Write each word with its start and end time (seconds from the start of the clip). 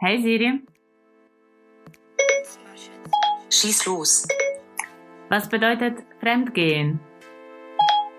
Hey 0.00 0.22
Siri, 0.22 0.62
Schieß 3.50 3.86
los. 3.86 4.28
was 5.28 5.48
bedeutet 5.48 6.04
Fremdgehen? 6.20 7.00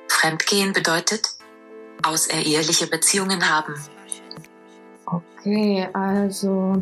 Fremdgehen 0.10 0.73
bedeutet 0.73 1.21
außereheliche 2.05 2.88
Beziehungen 2.88 3.50
haben. 3.50 3.76
Okay, 5.05 5.88
also 5.94 6.81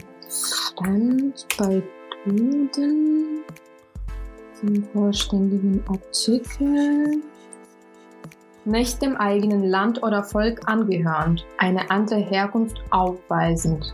Fremd 0.75 1.45
bei 1.59 1.84
Duden 2.25 3.43
zum 4.59 4.84
vollständigen 4.93 5.84
Artikel. 5.88 7.21
Nicht 8.66 9.00
dem 9.04 9.16
eigenen 9.16 9.64
Land 9.64 10.02
oder 10.02 10.23
Volk 10.23 10.68
angehörend, 10.68 11.45
eine 11.59 11.88
andere 11.91 12.20
Herkunft 12.20 12.82
aufweisend, 12.89 13.93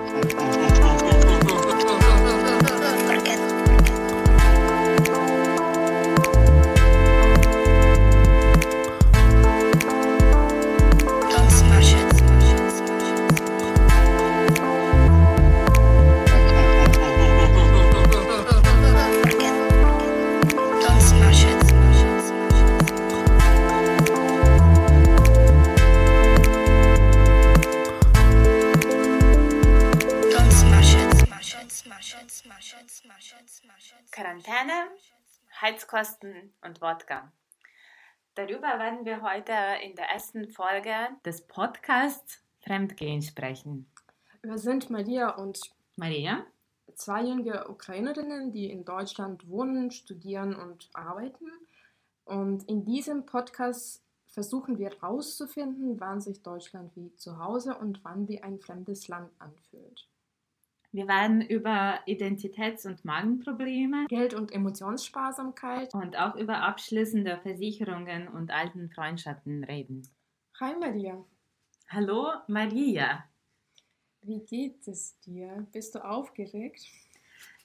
Heizkosten 35.61 36.53
und 36.63 36.81
Wodka. 36.81 37.31
Darüber 38.33 38.79
werden 38.79 39.05
wir 39.05 39.21
heute 39.21 39.53
in 39.83 39.95
der 39.95 40.05
ersten 40.05 40.49
Folge 40.49 40.93
des 41.23 41.45
Podcasts 41.45 42.43
Fremdgehen 42.63 43.21
sprechen. 43.21 43.91
Wir 44.41 44.57
sind 44.57 44.89
Maria 44.89 45.29
und 45.29 45.59
Maria? 45.97 46.45
zwei 46.95 47.23
junge 47.23 47.67
Ukrainerinnen, 47.67 48.51
die 48.51 48.69
in 48.69 48.85
Deutschland 48.85 49.47
wohnen, 49.47 49.91
studieren 49.91 50.55
und 50.55 50.89
arbeiten. 50.93 51.47
Und 52.25 52.63
in 52.69 52.85
diesem 52.85 53.25
Podcast 53.25 54.03
versuchen 54.27 54.77
wir 54.77 54.89
herauszufinden, 54.89 55.99
wann 55.99 56.21
sich 56.21 56.41
Deutschland 56.41 56.95
wie 56.95 57.13
zu 57.15 57.37
Hause 57.37 57.75
und 57.75 58.03
wann 58.03 58.27
wie 58.27 58.41
ein 58.41 58.59
fremdes 58.59 59.07
Land 59.07 59.31
anfühlt. 59.39 60.07
Wir 60.93 61.07
werden 61.07 61.41
über 61.41 61.99
Identitäts- 62.05 62.85
und 62.85 63.05
Magenprobleme 63.05 64.07
Geld- 64.09 64.33
und 64.33 64.51
Emotionssparsamkeit. 64.51 65.93
und 65.93 66.17
auch 66.17 66.35
über 66.35 66.63
abschließende 66.63 67.37
Versicherungen 67.37 68.27
und 68.27 68.51
alten 68.51 68.89
Freundschaften 68.89 69.63
reden. 69.63 70.05
Hi 70.59 70.75
Maria, 70.77 71.23
Hallo 71.87 72.31
Maria. 72.47 73.23
wie 74.21 74.41
geht 74.41 74.85
es 74.85 75.17
dir? 75.21 75.65
Bist 75.71 75.95
du 75.95 76.03
aufgeregt? 76.03 76.81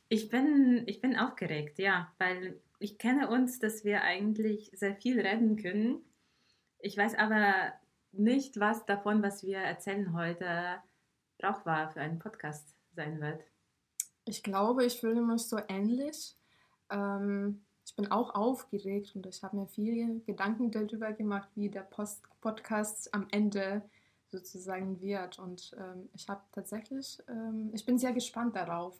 Ich 0.08 0.28
bin, 0.28 0.84
ich 0.86 1.00
bin 1.00 1.16
aufgeregt, 1.16 1.80
ja, 1.80 2.12
weil 2.18 2.60
ich 2.78 2.96
kenne 2.96 3.28
uns, 3.28 3.58
dass 3.58 3.84
wir 3.84 4.02
eigentlich 4.02 4.70
sehr 4.72 4.94
viel 4.94 5.20
reden 5.20 5.56
können. 5.56 6.00
Ich 6.78 6.96
weiß 6.96 7.16
aber 7.16 7.72
nicht, 8.12 8.60
was 8.60 8.86
davon, 8.86 9.20
was 9.24 9.42
wir 9.42 9.58
erzählen 9.58 10.12
heute, 10.12 10.80
brauchbar 11.38 11.90
für 11.90 12.00
einen 12.00 12.20
Podcast 12.20 12.75
sein 12.96 13.20
wird. 13.20 13.44
Ich 14.24 14.42
glaube, 14.42 14.84
ich 14.84 14.98
fühle 14.98 15.22
mich 15.22 15.42
so 15.42 15.58
ähnlich. 15.68 16.36
Ähm, 16.90 17.62
ich 17.84 17.94
bin 17.94 18.10
auch 18.10 18.34
aufgeregt 18.34 19.14
und 19.14 19.26
ich 19.26 19.42
habe 19.44 19.56
mir 19.56 19.68
viele 19.68 20.18
Gedanken 20.20 20.72
darüber 20.72 21.12
gemacht, 21.12 21.48
wie 21.54 21.68
der 21.70 21.82
Post 21.82 22.24
Podcast 22.40 23.14
am 23.14 23.28
Ende 23.30 23.82
sozusagen 24.30 25.00
wird. 25.00 25.38
Und 25.38 25.76
ähm, 25.78 26.08
ich 26.14 26.28
habe 26.28 26.42
tatsächlich, 26.52 27.22
ähm, 27.28 27.70
ich 27.72 27.86
bin 27.86 27.98
sehr 27.98 28.12
gespannt 28.12 28.56
darauf, 28.56 28.98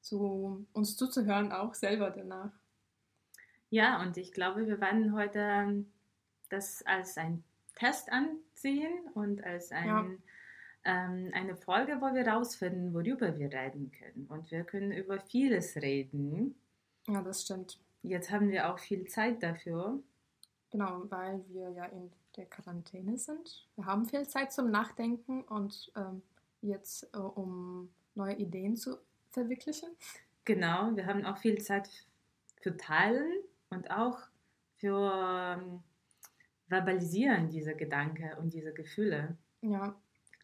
zu 0.00 0.66
uns 0.72 0.96
zuzuhören, 0.96 1.52
auch 1.52 1.74
selber 1.74 2.10
danach. 2.10 2.52
Ja, 3.70 4.00
und 4.02 4.16
ich 4.16 4.32
glaube, 4.32 4.66
wir 4.66 4.80
werden 4.80 5.14
heute 5.14 5.84
das 6.48 6.82
als 6.86 7.16
einen 7.16 7.44
Test 7.74 8.10
ansehen 8.12 8.92
und 9.14 9.42
als 9.44 9.72
ein, 9.72 9.88
Ja. 9.88 10.06
Ähm, 10.84 11.30
eine 11.32 11.56
Folge, 11.56 12.00
wo 12.00 12.14
wir 12.14 12.26
rausfinden, 12.26 12.92
worüber 12.92 13.38
wir 13.38 13.52
reden 13.52 13.90
können. 13.90 14.26
Und 14.28 14.50
wir 14.50 14.64
können 14.64 14.92
über 14.92 15.18
vieles 15.20 15.76
reden. 15.76 16.54
Ja, 17.06 17.22
das 17.22 17.42
stimmt. 17.42 17.78
Jetzt 18.02 18.30
haben 18.30 18.50
wir 18.50 18.70
auch 18.70 18.78
viel 18.78 19.06
Zeit 19.06 19.42
dafür. 19.42 19.98
Genau, 20.70 21.04
weil 21.08 21.44
wir 21.48 21.70
ja 21.70 21.86
in 21.86 22.10
der 22.36 22.46
Quarantäne 22.46 23.16
sind. 23.16 23.66
Wir 23.76 23.86
haben 23.86 24.04
viel 24.04 24.26
Zeit 24.26 24.52
zum 24.52 24.70
Nachdenken 24.70 25.42
und 25.44 25.92
ähm, 25.96 26.22
jetzt, 26.60 27.08
äh, 27.14 27.18
um 27.18 27.90
neue 28.14 28.34
Ideen 28.34 28.76
zu 28.76 28.98
verwirklichen. 29.30 29.90
Genau, 30.44 30.94
wir 30.94 31.06
haben 31.06 31.24
auch 31.24 31.38
viel 31.38 31.60
Zeit 31.62 31.88
für 32.60 32.76
Teilen 32.76 33.32
und 33.70 33.90
auch 33.90 34.18
für 34.76 35.58
ähm, 35.58 35.82
Verbalisieren 36.68 37.48
dieser 37.48 37.74
Gedanken 37.74 38.32
und 38.38 38.52
diese 38.52 38.72
Gefühle. 38.72 39.36
Ja, 39.62 39.94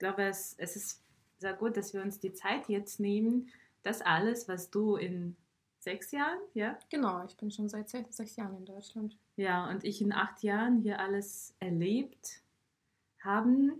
glaube, 0.00 0.24
es, 0.24 0.54
es 0.58 0.74
ist 0.74 1.04
sehr 1.38 1.54
gut, 1.54 1.76
dass 1.76 1.94
wir 1.94 2.02
uns 2.02 2.18
die 2.18 2.32
Zeit 2.32 2.68
jetzt 2.68 2.98
nehmen, 2.98 3.48
das 3.82 4.02
alles, 4.02 4.48
was 4.48 4.70
du 4.70 4.96
in 4.96 5.36
sechs 5.78 6.10
Jahren, 6.10 6.38
ja, 6.52 6.76
genau. 6.90 7.24
Ich 7.24 7.36
bin 7.36 7.50
schon 7.50 7.68
seit 7.68 7.88
se- 7.88 8.04
sechs 8.10 8.36
Jahren 8.36 8.56
in 8.56 8.66
Deutschland. 8.66 9.16
ja, 9.36 9.70
und 9.70 9.84
ich 9.84 10.02
in 10.02 10.12
acht 10.12 10.42
Jahren 10.42 10.82
hier 10.82 10.98
alles 11.00 11.54
erlebt 11.60 12.42
haben 13.20 13.72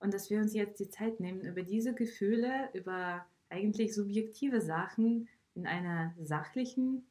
und 0.00 0.12
dass 0.14 0.30
wir 0.30 0.40
uns 0.40 0.54
jetzt 0.54 0.80
die 0.80 0.88
Zeit 0.88 1.20
nehmen, 1.20 1.42
über 1.42 1.62
diese 1.62 1.94
Gefühle, 1.94 2.70
über 2.72 3.24
eigentlich 3.48 3.94
subjektive 3.94 4.60
Sachen 4.60 5.28
in 5.54 5.66
einer 5.66 6.12
sachlichen, 6.20 7.06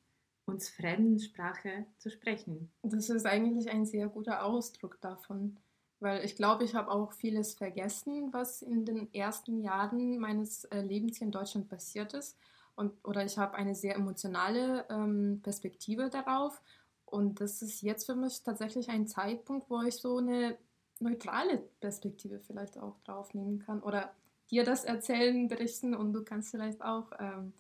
uns 0.45 0.69
fremden 0.69 1.19
Sprache 1.19 1.85
zu 1.97 2.11
sprechen. 2.11 2.69
Das 2.83 3.09
ist 3.09 3.25
eigentlich 3.25 3.69
ein 3.69 3.85
sehr 3.85 4.07
guter 4.09 4.43
Ausdruck 4.43 4.99
davon, 5.01 5.57
weil 6.05 6.23
ich 6.23 6.35
glaube, 6.35 6.63
ich 6.63 6.75
habe 6.75 6.91
auch 6.91 7.13
vieles 7.13 7.55
vergessen, 7.55 8.31
was 8.31 8.61
in 8.61 8.85
den 8.85 9.11
ersten 9.11 9.59
Jahren 9.59 10.19
meines 10.19 10.65
äh, 10.65 10.81
Lebens 10.81 11.17
hier 11.17 11.25
in 11.25 11.31
Deutschland 11.31 11.67
passiert 11.67 12.13
ist. 12.13 12.37
Und, 12.75 12.93
oder 13.03 13.25
ich 13.25 13.39
habe 13.39 13.55
eine 13.55 13.73
sehr 13.73 13.95
emotionale 13.95 14.85
ähm, 14.91 15.39
Perspektive 15.41 16.11
darauf. 16.11 16.61
Und 17.05 17.41
das 17.41 17.63
ist 17.63 17.81
jetzt 17.81 18.05
für 18.05 18.13
mich 18.13 18.43
tatsächlich 18.43 18.89
ein 18.89 19.07
Zeitpunkt, 19.07 19.67
wo 19.67 19.81
ich 19.81 19.95
so 19.95 20.17
eine 20.17 20.59
neutrale 20.99 21.57
Perspektive 21.79 22.39
vielleicht 22.39 22.77
auch 22.77 22.99
drauf 22.99 23.33
nehmen 23.33 23.57
kann. 23.57 23.81
Oder 23.81 24.13
dir 24.51 24.63
das 24.63 24.85
erzählen, 24.85 25.47
berichten 25.47 25.95
und 25.95 26.13
du 26.13 26.23
kannst 26.23 26.51
vielleicht 26.51 26.83
auch 26.83 27.09
ähm, 27.17 27.51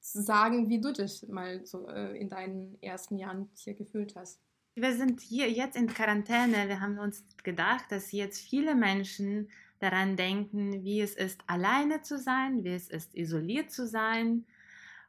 sagen, 0.00 0.68
wie 0.68 0.82
du 0.82 0.92
dich 0.92 1.26
mal 1.28 1.64
so 1.64 1.88
äh, 1.88 2.14
in 2.18 2.28
deinen 2.28 2.76
ersten 2.82 3.16
Jahren 3.16 3.48
hier 3.54 3.72
gefühlt 3.72 4.16
hast. 4.16 4.38
Wir 4.78 4.94
sind 4.94 5.22
hier 5.22 5.50
jetzt 5.50 5.74
in 5.74 5.86
Quarantäne. 5.86 6.68
Wir 6.68 6.80
haben 6.80 6.98
uns 6.98 7.24
gedacht, 7.42 7.86
dass 7.88 8.12
jetzt 8.12 8.46
viele 8.46 8.74
Menschen 8.74 9.48
daran 9.78 10.16
denken, 10.16 10.84
wie 10.84 11.00
es 11.00 11.14
ist, 11.14 11.40
alleine 11.46 12.02
zu 12.02 12.18
sein, 12.18 12.62
wie 12.62 12.74
es 12.74 12.88
ist, 12.88 13.14
isoliert 13.14 13.70
zu 13.70 13.86
sein. 13.86 14.44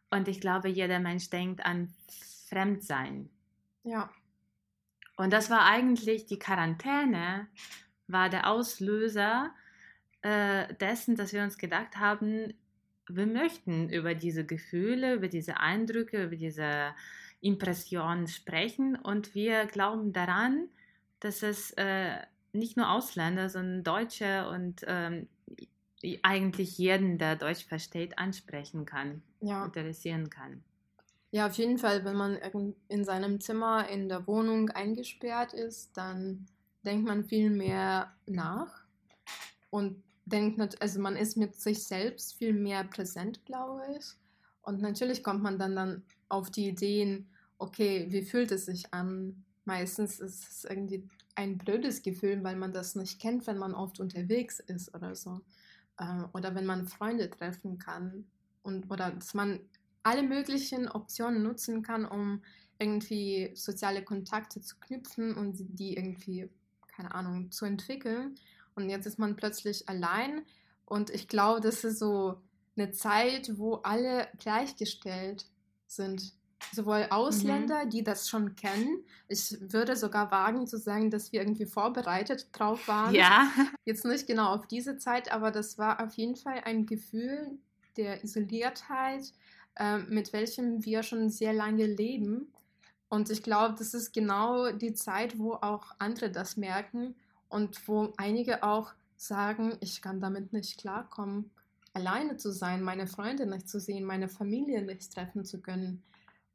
Und 0.09 0.29
ich 0.29 0.39
glaube, 0.39 0.69
jeder 0.69 0.99
Mensch 0.99 1.29
denkt 1.29 1.65
an 1.65 1.93
Fremdsein. 2.47 3.29
Ja, 3.83 4.09
Und 5.17 5.33
das 5.33 5.49
war 5.49 5.65
eigentlich 5.65 6.25
die 6.25 6.39
Quarantäne, 6.39 7.47
war 8.07 8.29
der 8.29 8.49
Auslöser 8.49 9.53
äh, 10.21 10.73
dessen, 10.75 11.17
dass 11.17 11.33
wir 11.33 11.43
uns 11.43 11.57
gedacht 11.57 11.97
haben, 11.97 12.53
wir 13.09 13.27
möchten 13.27 13.89
über 13.89 14.15
diese 14.15 14.45
Gefühle, 14.45 15.15
über 15.15 15.27
diese 15.27 15.59
Eindrücke, 15.59 16.23
über 16.23 16.37
diese 16.37 16.93
Impressionen 17.41 18.27
sprechen 18.27 18.95
und 18.95 19.35
wir 19.35 19.65
glauben 19.65 20.13
daran, 20.13 20.69
dass 21.19 21.43
es 21.43 21.71
äh, 21.71 22.17
nicht 22.53 22.77
nur 22.77 22.91
Ausländer, 22.91 23.49
sondern 23.49 23.83
Deutsche 23.83 24.49
und 24.49 24.81
ähm, 24.87 25.27
eigentlich 26.23 26.77
jeden, 26.77 27.17
der 27.17 27.35
Deutsch 27.35 27.65
versteht, 27.65 28.17
ansprechen 28.17 28.85
kann, 28.85 29.21
ja. 29.41 29.65
interessieren 29.65 30.29
kann. 30.29 30.63
Ja, 31.31 31.47
auf 31.47 31.53
jeden 31.55 31.77
Fall, 31.77 32.05
wenn 32.05 32.15
man 32.15 32.37
in 32.87 33.03
seinem 33.03 33.41
Zimmer 33.41 33.89
in 33.89 34.07
der 34.07 34.25
Wohnung 34.27 34.69
eingesperrt 34.69 35.53
ist, 35.53 35.97
dann 35.97 36.47
denkt 36.85 37.05
man 37.05 37.25
viel 37.25 37.49
mehr 37.49 38.13
nach 38.25 38.85
und 39.69 40.03
denkt, 40.25 40.81
also 40.81 40.99
man 40.99 41.15
ist 41.15 41.35
mit 41.37 41.55
sich 41.55 41.85
selbst 41.85 42.37
viel 42.37 42.53
mehr 42.53 42.83
präsent, 42.83 43.45
glaube 43.45 43.81
ich. 43.97 44.05
Und 44.61 44.81
natürlich 44.81 45.23
kommt 45.23 45.43
man 45.43 45.59
dann, 45.59 45.75
dann 45.75 46.03
auf 46.29 46.49
die 46.49 46.67
Ideen, 46.67 47.27
okay, 47.57 48.07
wie 48.09 48.21
fühlt 48.21 48.51
es 48.51 48.65
sich 48.65 48.93
an? 48.93 49.43
Meistens 49.65 50.19
ist 50.19 50.49
es 50.49 50.65
irgendwie 50.65 51.07
ein 51.35 51.57
blödes 51.57 52.01
Gefühl, 52.01 52.43
weil 52.43 52.55
man 52.55 52.73
das 52.73 52.95
nicht 52.95 53.19
kennt, 53.19 53.47
wenn 53.47 53.57
man 53.57 53.73
oft 53.73 53.99
unterwegs 53.99 54.59
ist 54.59 54.93
oder 54.95 55.15
so. 55.15 55.41
Äh, 55.97 56.23
oder 56.33 56.55
wenn 56.55 56.65
man 56.65 56.87
Freunde 56.87 57.29
treffen 57.29 57.77
kann. 57.77 58.25
Und, 58.63 58.89
oder 58.91 59.11
dass 59.11 59.33
man 59.33 59.59
alle 60.03 60.23
möglichen 60.23 60.87
Optionen 60.87 61.43
nutzen 61.43 61.83
kann, 61.83 62.05
um 62.05 62.41
irgendwie 62.79 63.51
soziale 63.55 64.03
Kontakte 64.03 64.61
zu 64.61 64.77
knüpfen 64.79 65.35
und 65.35 65.57
die 65.59 65.95
irgendwie, 65.95 66.49
keine 66.87 67.13
Ahnung, 67.13 67.51
zu 67.51 67.65
entwickeln. 67.65 68.35
Und 68.75 68.89
jetzt 68.89 69.05
ist 69.05 69.19
man 69.19 69.35
plötzlich 69.35 69.89
allein. 69.89 70.43
Und 70.85 71.09
ich 71.09 71.27
glaube, 71.27 71.61
das 71.61 71.83
ist 71.83 71.99
so 71.99 72.41
eine 72.77 72.91
Zeit, 72.91 73.57
wo 73.57 73.75
alle 73.75 74.27
gleichgestellt 74.39 75.45
sind. 75.87 76.33
Sowohl 76.73 77.07
Ausländer, 77.11 77.85
mhm. 77.85 77.89
die 77.89 78.03
das 78.03 78.27
schon 78.27 78.55
kennen. 78.55 79.03
Ich 79.27 79.57
würde 79.61 79.95
sogar 79.95 80.31
wagen 80.31 80.67
zu 80.67 80.77
sagen, 80.77 81.09
dass 81.09 81.31
wir 81.31 81.41
irgendwie 81.41 81.65
vorbereitet 81.65 82.49
drauf 82.51 82.87
waren. 82.87 83.13
Ja. 83.13 83.51
Jetzt 83.85 84.05
nicht 84.05 84.27
genau 84.27 84.53
auf 84.53 84.67
diese 84.67 84.97
Zeit, 84.97 85.31
aber 85.31 85.51
das 85.51 85.77
war 85.77 86.03
auf 86.03 86.13
jeden 86.15 86.35
Fall 86.35 86.61
ein 86.65 86.85
Gefühl 86.85 87.57
der 87.95 88.23
Isoliertheit, 88.23 89.31
äh, 89.75 89.99
mit 89.99 90.33
welchem 90.33 90.83
wir 90.83 91.03
schon 91.03 91.29
sehr 91.29 91.53
lange 91.53 91.85
leben. 91.85 92.51
Und 93.09 93.29
ich 93.29 93.43
glaube, 93.43 93.75
das 93.77 93.93
ist 93.93 94.13
genau 94.13 94.71
die 94.71 94.93
Zeit, 94.93 95.37
wo 95.37 95.53
auch 95.53 95.95
andere 95.99 96.29
das 96.29 96.57
merken 96.57 97.15
und 97.49 97.87
wo 97.87 98.13
einige 98.17 98.63
auch 98.63 98.93
sagen, 99.15 99.77
ich 99.79 100.01
kann 100.01 100.19
damit 100.19 100.53
nicht 100.53 100.79
klarkommen, 100.79 101.51
alleine 101.97 102.37
zu 102.37 102.51
sein, 102.51 102.83
meine 102.83 103.07
Freunde 103.07 103.47
nicht 103.47 103.67
zu 103.67 103.79
sehen, 103.79 104.05
meine 104.05 104.29
Familie 104.29 104.83
nicht 104.83 105.11
treffen 105.11 105.43
zu 105.45 105.61
können. 105.61 106.03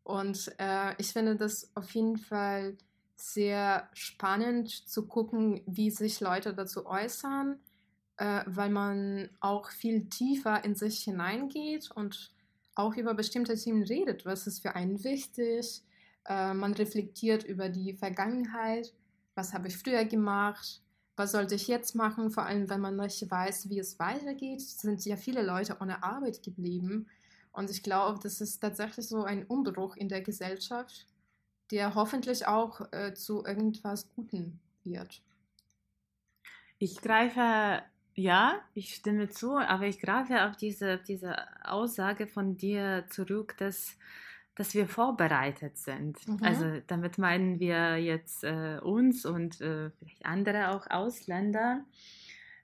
Und 0.04 0.54
äh, 0.58 0.94
ich 0.98 1.12
finde 1.12 1.34
das 1.36 1.70
auf 1.74 1.90
jeden 1.90 2.16
Fall 2.16 2.76
sehr 3.16 3.88
spannend 3.92 4.70
zu 4.70 5.06
gucken, 5.06 5.62
wie 5.66 5.90
sich 5.90 6.20
Leute 6.20 6.54
dazu 6.54 6.86
äußern, 6.86 7.58
äh, 8.18 8.42
weil 8.46 8.70
man 8.70 9.30
auch 9.40 9.70
viel 9.70 10.08
tiefer 10.08 10.64
in 10.64 10.76
sich 10.76 11.00
hineingeht 11.02 11.90
und 11.90 12.32
auch 12.76 12.94
über 12.96 13.14
bestimmte 13.14 13.56
Themen 13.56 13.82
redet. 13.82 14.24
Was 14.24 14.46
ist 14.46 14.62
für 14.62 14.76
einen 14.76 15.02
wichtig? 15.02 15.82
Äh, 16.24 16.54
man 16.54 16.72
reflektiert 16.74 17.42
über 17.42 17.68
die 17.68 17.94
Vergangenheit. 17.94 18.92
Was 19.34 19.52
habe 19.54 19.68
ich 19.68 19.76
früher 19.76 20.04
gemacht? 20.04 20.82
Was 21.22 21.30
sollte 21.30 21.54
ich 21.54 21.68
jetzt 21.68 21.94
machen? 21.94 22.32
Vor 22.32 22.46
allem, 22.46 22.68
wenn 22.68 22.80
man 22.80 22.96
nicht 22.96 23.30
weiß, 23.30 23.70
wie 23.70 23.78
es 23.78 24.00
weitergeht, 24.00 24.60
sind 24.60 25.04
ja 25.04 25.16
viele 25.16 25.42
Leute 25.42 25.76
ohne 25.80 26.02
Arbeit 26.02 26.42
geblieben. 26.42 27.06
Und 27.52 27.70
ich 27.70 27.84
glaube, 27.84 28.18
das 28.20 28.40
ist 28.40 28.58
tatsächlich 28.58 29.06
so 29.06 29.22
ein 29.22 29.46
Umbruch 29.46 29.94
in 29.94 30.08
der 30.08 30.20
Gesellschaft, 30.20 31.06
der 31.70 31.94
hoffentlich 31.94 32.48
auch 32.48 32.92
äh, 32.92 33.14
zu 33.14 33.44
irgendwas 33.44 34.12
Guten 34.16 34.58
wird. 34.82 35.22
Ich 36.80 37.00
greife, 37.00 37.84
ja, 38.16 38.60
ich 38.74 38.92
stimme 38.92 39.28
zu, 39.28 39.58
aber 39.58 39.86
ich 39.86 40.00
greife 40.00 40.44
auf 40.46 40.56
diese, 40.56 40.98
diese 40.98 41.36
Aussage 41.64 42.26
von 42.26 42.56
dir 42.56 43.04
zurück, 43.10 43.54
dass, 43.58 43.96
dass 44.54 44.74
wir 44.74 44.86
vorbereitet 44.86 45.78
sind. 45.78 46.26
Mhm. 46.28 46.38
Also 46.42 46.80
damit 46.86 47.18
meinen 47.18 47.58
wir 47.58 47.96
jetzt 47.96 48.44
äh, 48.44 48.78
uns 48.82 49.24
und 49.24 49.60
äh, 49.60 49.90
vielleicht 49.90 50.26
andere 50.26 50.70
auch 50.70 50.88
Ausländer. 50.90 51.84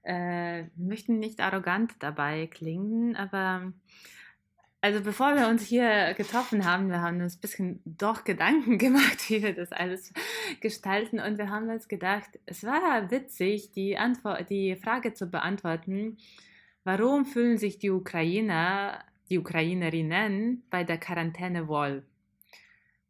Äh, 0.03 0.65
wir 0.75 0.89
möchten 0.89 1.19
nicht 1.19 1.41
arrogant 1.41 1.93
dabei 2.01 2.47
klingen, 2.47 3.17
aber 3.17 3.73
also 4.81 5.01
bevor 5.01 5.35
wir 5.35 5.49
uns 5.49 5.63
hier 5.63 6.15
getroffen 6.15 6.65
haben, 6.65 6.89
wir 6.89 7.01
haben 7.01 7.21
uns 7.21 7.37
ein 7.37 7.41
bisschen 7.41 7.81
doch 7.85 8.25
Gedanken 8.25 8.79
gemacht, 8.79 9.29
wie 9.29 9.43
wir 9.43 9.55
das 9.55 9.73
alles 9.73 10.13
gestalten 10.61 11.19
und 11.21 11.39
wir 11.39 11.51
haben 11.51 11.69
uns 11.69 11.89
gedacht, 11.89 12.39
es 12.47 12.65
war 12.65 13.11
witzig, 13.11 13.73
die, 13.73 13.97
Antwort, 13.97 14.51
die 14.51 14.77
Frage 14.77 15.15
zu 15.15 15.27
beantworten, 15.27 16.19
warum 16.85 17.27
fühlen 17.27 17.59
sich 17.59 17.79
die 17.79 17.91
Ukrainer, 17.91 19.05
die 19.31 19.39
Ukrainerinnen 19.39 20.63
bei 20.71 20.85
der 20.85 20.99
Quarantäne 20.99 21.69
wohl? 21.69 22.05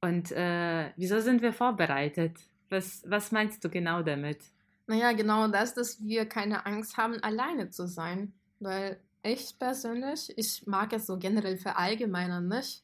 Und 0.00 0.30
äh, 0.32 0.90
wieso 0.96 1.20
sind 1.20 1.42
wir 1.42 1.52
vorbereitet? 1.52 2.36
Was, 2.70 3.02
was 3.06 3.32
meinst 3.32 3.64
du 3.64 3.68
genau 3.68 4.02
damit? 4.02 4.38
Naja, 4.86 5.12
genau 5.12 5.48
das, 5.48 5.74
dass 5.74 6.02
wir 6.02 6.26
keine 6.26 6.66
Angst 6.66 6.96
haben, 6.96 7.22
alleine 7.22 7.70
zu 7.70 7.86
sein. 7.86 8.32
Weil 8.60 8.98
ich 9.22 9.58
persönlich, 9.58 10.32
ich 10.36 10.66
mag 10.66 10.92
es 10.92 11.06
so 11.06 11.18
generell 11.18 11.58
verallgemeinern 11.58 12.48
nicht. 12.48 12.82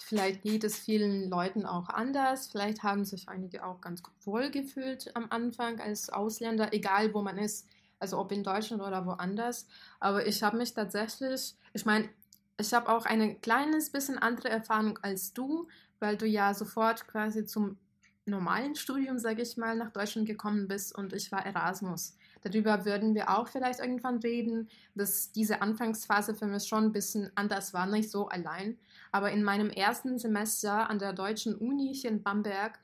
Vielleicht 0.00 0.42
geht 0.42 0.64
es 0.64 0.78
vielen 0.78 1.28
Leuten 1.28 1.66
auch 1.66 1.88
anders. 1.88 2.48
Vielleicht 2.48 2.82
haben 2.82 3.04
sich 3.04 3.28
einige 3.28 3.64
auch 3.64 3.80
ganz 3.80 4.02
wohl 4.24 4.50
gefühlt 4.50 5.14
am 5.16 5.26
Anfang 5.30 5.80
als 5.80 6.08
Ausländer, 6.08 6.72
egal 6.72 7.12
wo 7.14 7.22
man 7.22 7.36
ist, 7.36 7.66
also 7.98 8.18
ob 8.18 8.30
in 8.30 8.44
Deutschland 8.44 8.82
oder 8.82 9.04
woanders. 9.06 9.66
Aber 9.98 10.26
ich 10.26 10.42
habe 10.42 10.56
mich 10.56 10.72
tatsächlich, 10.72 11.56
ich 11.72 11.84
meine, 11.84 12.08
ich 12.58 12.74
habe 12.74 12.88
auch 12.88 13.06
eine 13.06 13.36
kleines 13.36 13.90
bisschen 13.90 14.18
andere 14.18 14.48
Erfahrung 14.48 14.98
als 15.02 15.32
du, 15.32 15.68
weil 16.00 16.16
du 16.16 16.26
ja 16.26 16.54
sofort 16.54 17.06
quasi 17.06 17.44
zum 17.44 17.78
normalen 18.26 18.74
Studium, 18.74 19.18
sage 19.18 19.42
ich 19.42 19.56
mal, 19.56 19.76
nach 19.76 19.90
Deutschland 19.90 20.26
gekommen 20.26 20.68
bist 20.68 20.94
und 20.94 21.12
ich 21.12 21.32
war 21.32 21.46
Erasmus. 21.46 22.16
Darüber 22.42 22.84
würden 22.84 23.14
wir 23.14 23.30
auch 23.30 23.48
vielleicht 23.48 23.80
irgendwann 23.80 24.18
reden, 24.18 24.68
dass 24.94 25.32
diese 25.32 25.62
Anfangsphase 25.62 26.34
für 26.34 26.46
mich 26.46 26.66
schon 26.66 26.84
ein 26.84 26.92
bisschen 26.92 27.30
anders 27.34 27.72
war, 27.72 27.86
nicht 27.86 28.10
so 28.10 28.28
allein. 28.28 28.78
Aber 29.12 29.30
in 29.30 29.42
meinem 29.42 29.70
ersten 29.70 30.18
Semester 30.18 30.90
an 30.90 30.98
der 30.98 31.12
deutschen 31.12 31.54
Uni 31.54 31.94
hier 31.94 32.10
in 32.10 32.22
Bamberg, 32.22 32.78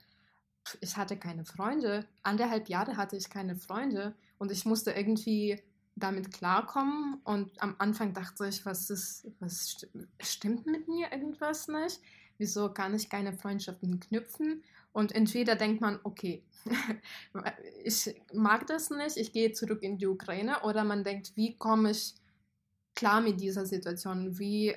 ich 0.81 0.97
hatte 0.97 1.17
keine 1.17 1.45
Freunde. 1.45 2.07
Anderthalb 2.23 2.69
Jahre 2.69 2.97
hatte 2.97 3.17
ich 3.17 3.29
keine 3.29 3.57
Freunde 3.57 4.15
und 4.39 4.51
ich 4.51 4.65
musste 4.65 4.93
irgendwie 4.93 5.63
damit 5.97 6.33
klarkommen. 6.33 7.21
Und 7.25 7.51
am 7.63 7.77
Anfang 7.79 8.13
dachte 8.13 8.47
ich, 8.49 8.65
was 8.67 8.91
ist, 8.91 9.29
was 9.41 9.69
st 9.69 9.89
stimmt 10.21 10.67
mit 10.67 10.89
mir 10.89 11.13
irgendwas 11.13 11.69
nicht? 11.69 12.01
Wieso 12.39 12.73
kann 12.73 12.95
ich 12.95 13.09
keine 13.09 13.33
Freundschaften 13.33 14.01
knüpfen? 14.01 14.63
Und 14.93 15.13
entweder 15.13 15.57
denkt 15.57 15.81
man, 15.81 15.99
okay, 16.05 16.43
ich 17.85 18.15
mag 18.33 18.67
das 18.67 18.91
nicht, 18.91 19.17
ich 19.17 19.33
gehe 19.33 19.53
zurück 19.53 19.83
in 19.83 19.99
die 19.99 20.07
Ukraine, 20.07 20.63
oder 20.63 20.85
man 20.85 21.05
denkt, 21.05 21.33
wie 21.37 21.57
komme 21.57 21.91
ich 21.91 22.15
klar 22.95 23.21
mit 23.21 23.41
dieser 23.41 23.67
Situation? 23.67 24.39
Wie 24.39 24.75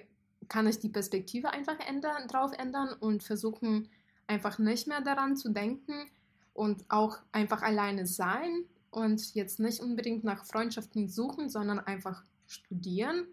kann 0.47 0.67
ich 0.67 0.79
die 0.79 0.89
Perspektive 0.89 1.51
einfach 1.51 1.79
ändern, 1.79 2.27
drauf 2.27 2.51
ändern 2.57 2.93
und 2.99 3.23
versuchen, 3.23 3.89
einfach 4.27 4.59
nicht 4.59 4.87
mehr 4.87 5.01
daran 5.01 5.35
zu 5.35 5.49
denken 5.49 6.09
und 6.53 6.85
auch 6.89 7.19
einfach 7.31 7.61
alleine 7.61 8.05
sein 8.05 8.65
und 8.91 9.33
jetzt 9.35 9.59
nicht 9.59 9.81
unbedingt 9.81 10.23
nach 10.23 10.45
Freundschaften 10.45 11.07
suchen, 11.07 11.49
sondern 11.49 11.79
einfach 11.79 12.23
studieren 12.45 13.27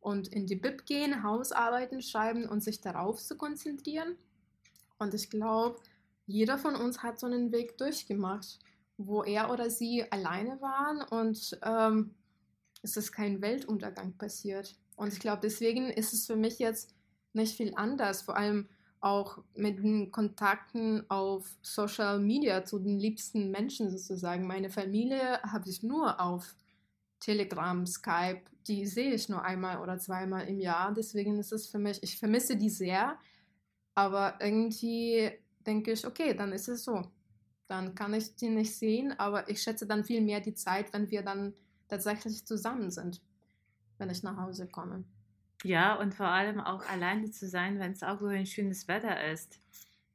und 0.00 0.28
in 0.28 0.46
die 0.46 0.56
Bib 0.56 0.86
gehen, 0.86 1.22
Hausarbeiten 1.22 2.02
schreiben 2.02 2.46
und 2.46 2.62
sich 2.62 2.80
darauf 2.80 3.22
zu 3.22 3.36
konzentrieren. 3.36 4.16
Und 4.98 5.14
ich 5.14 5.30
glaube, 5.30 5.80
jeder 6.26 6.58
von 6.58 6.76
uns 6.76 7.02
hat 7.02 7.18
so 7.18 7.26
einen 7.26 7.52
Weg 7.52 7.76
durchgemacht, 7.78 8.58
wo 8.96 9.22
er 9.22 9.50
oder 9.50 9.70
sie 9.70 10.10
alleine 10.10 10.60
waren 10.60 11.02
und 11.02 11.58
ähm, 11.62 12.14
es 12.82 12.96
ist 12.96 13.12
kein 13.12 13.42
Weltuntergang 13.42 14.16
passiert. 14.16 14.76
Und 14.96 15.12
ich 15.12 15.20
glaube, 15.20 15.40
deswegen 15.42 15.90
ist 15.90 16.12
es 16.12 16.26
für 16.26 16.36
mich 16.36 16.58
jetzt 16.58 16.94
nicht 17.32 17.56
viel 17.56 17.72
anders, 17.76 18.22
vor 18.22 18.36
allem 18.36 18.68
auch 19.00 19.38
mit 19.54 19.78
den 19.78 20.10
Kontakten 20.10 21.08
auf 21.08 21.56
Social 21.62 22.18
Media 22.18 22.64
zu 22.64 22.78
den 22.78 22.98
liebsten 22.98 23.50
Menschen 23.50 23.90
sozusagen. 23.90 24.46
Meine 24.46 24.70
Familie 24.70 25.42
habe 25.42 25.68
ich 25.68 25.82
nur 25.82 26.20
auf 26.20 26.54
Telegram, 27.18 27.86
Skype, 27.86 28.42
die 28.66 28.86
sehe 28.86 29.14
ich 29.14 29.28
nur 29.28 29.42
einmal 29.42 29.80
oder 29.80 29.98
zweimal 29.98 30.46
im 30.48 30.60
Jahr. 30.60 30.92
Deswegen 30.92 31.38
ist 31.38 31.52
es 31.52 31.66
für 31.66 31.78
mich, 31.78 32.02
ich 32.02 32.18
vermisse 32.18 32.56
die 32.56 32.70
sehr, 32.70 33.18
aber 33.94 34.38
irgendwie 34.40 35.30
denke 35.66 35.92
ich, 35.92 36.06
okay, 36.06 36.34
dann 36.34 36.52
ist 36.52 36.68
es 36.68 36.84
so. 36.84 37.02
Dann 37.68 37.94
kann 37.94 38.14
ich 38.14 38.34
die 38.36 38.48
nicht 38.48 38.74
sehen, 38.74 39.18
aber 39.18 39.48
ich 39.48 39.62
schätze 39.62 39.86
dann 39.86 40.04
viel 40.04 40.20
mehr 40.20 40.40
die 40.40 40.54
Zeit, 40.54 40.92
wenn 40.92 41.10
wir 41.10 41.22
dann 41.22 41.54
tatsächlich 41.88 42.44
zusammen 42.44 42.90
sind, 42.90 43.22
wenn 43.98 44.10
ich 44.10 44.22
nach 44.22 44.36
Hause 44.36 44.66
komme. 44.66 45.04
Ja, 45.62 45.94
und 45.94 46.14
vor 46.14 46.28
allem 46.28 46.60
auch 46.60 46.86
alleine 46.88 47.30
zu 47.30 47.46
sein, 47.46 47.78
wenn 47.78 47.92
es 47.92 48.02
auch 48.02 48.18
so 48.20 48.26
ein 48.26 48.46
schönes 48.46 48.88
Wetter 48.88 49.30
ist. 49.30 49.60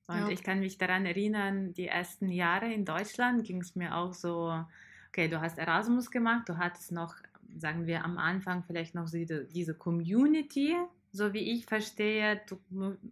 Und 0.07 0.17
ja. 0.17 0.29
ich 0.29 0.43
kann 0.43 0.59
mich 0.59 0.77
daran 0.77 1.05
erinnern, 1.05 1.73
die 1.73 1.87
ersten 1.87 2.29
Jahre 2.29 2.71
in 2.71 2.85
Deutschland 2.85 3.43
ging 3.43 3.61
es 3.61 3.75
mir 3.75 3.95
auch 3.95 4.13
so, 4.13 4.63
okay, 5.09 5.27
du 5.27 5.41
hast 5.41 5.57
Erasmus 5.57 6.11
gemacht, 6.11 6.47
du 6.47 6.57
hattest 6.57 6.91
noch, 6.91 7.15
sagen 7.57 7.87
wir 7.87 8.03
am 8.03 8.17
Anfang 8.17 8.63
vielleicht 8.63 8.93
noch 8.93 9.09
diese, 9.09 9.73
Community, 9.73 10.75
so 11.11 11.33
wie 11.33 11.53
ich 11.53 11.65
verstehe, 11.65 12.41
du 12.47 12.59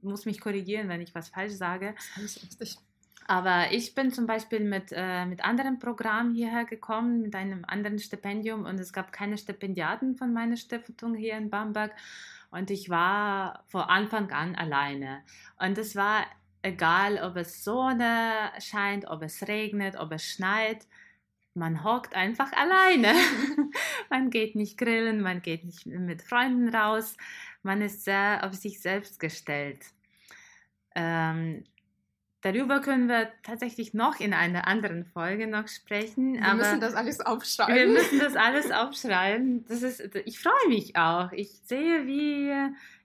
musst 0.01 0.25
mich 0.25 0.39
korrigieren, 0.39 0.89
wenn 0.89 1.01
ich 1.01 1.15
was 1.15 1.29
falsch 1.29 1.53
sage. 1.53 1.95
richtig. 2.17 2.77
Aber 3.27 3.71
ich 3.71 3.95
bin 3.95 4.11
zum 4.11 4.27
Beispiel 4.27 4.59
mit, 4.59 4.91
äh, 4.91 5.25
mit 5.25 5.43
anderen 5.43 5.79
Programmen 5.79 6.33
hierher 6.33 6.65
gekommen, 6.65 7.21
mit 7.21 7.35
einem 7.35 7.63
anderen 7.65 7.99
Stipendium 7.99 8.65
und 8.65 8.79
es 8.79 8.93
gab 8.93 9.11
keine 9.11 9.37
Stipendiaten 9.37 10.15
von 10.15 10.33
meiner 10.33 10.57
Stiftung 10.57 11.15
hier 11.15 11.37
in 11.37 11.49
Bamberg 11.49 11.91
und 12.51 12.69
ich 12.69 12.89
war 12.89 13.63
vor 13.67 13.89
Anfang 13.89 14.31
an 14.31 14.55
alleine. 14.55 15.23
Und 15.57 15.77
es 15.77 15.95
war 15.95 16.25
egal 16.63 17.19
ob 17.21 17.35
es 17.35 17.63
Sonne 17.63 18.51
scheint, 18.59 19.05
ob 19.05 19.21
es 19.21 19.47
regnet, 19.47 19.95
ob 19.97 20.11
es 20.11 20.23
schneit, 20.23 20.87
man 21.53 21.83
hockt 21.83 22.15
einfach 22.15 22.51
alleine. 22.53 23.13
man 24.09 24.31
geht 24.31 24.55
nicht 24.55 24.77
grillen, 24.77 25.21
man 25.21 25.41
geht 25.41 25.65
nicht 25.65 25.85
mit 25.85 26.23
Freunden 26.23 26.73
raus, 26.73 27.15
man 27.61 27.81
ist 27.81 28.03
sehr 28.05 28.43
auf 28.43 28.55
sich 28.55 28.81
selbst 28.81 29.19
gestellt. 29.19 29.85
Ähm, 30.95 31.63
darüber 32.43 32.81
können 32.81 33.07
wir 33.07 33.29
tatsächlich 33.41 33.93
noch 33.93 34.19
in 34.19 34.33
einer 34.33 34.67
anderen 34.67 35.05
Folge 35.05 35.47
noch 35.47 35.67
sprechen. 35.67 36.35
Wir 36.35 36.53
müssen 36.53 36.79
das 36.79 36.93
alles 36.93 37.19
aufschreiben. 37.21 37.75
Wir 37.75 37.87
müssen 37.87 38.19
das 38.19 38.35
alles 38.35 38.71
aufschreiben. 38.71 39.65
Das 39.67 39.81
ist, 39.81 40.01
ich 40.25 40.39
freue 40.39 40.69
mich 40.69 40.95
auch. 40.95 41.31
Ich 41.31 41.51
sehe, 41.65 42.05
wie, 42.05 42.53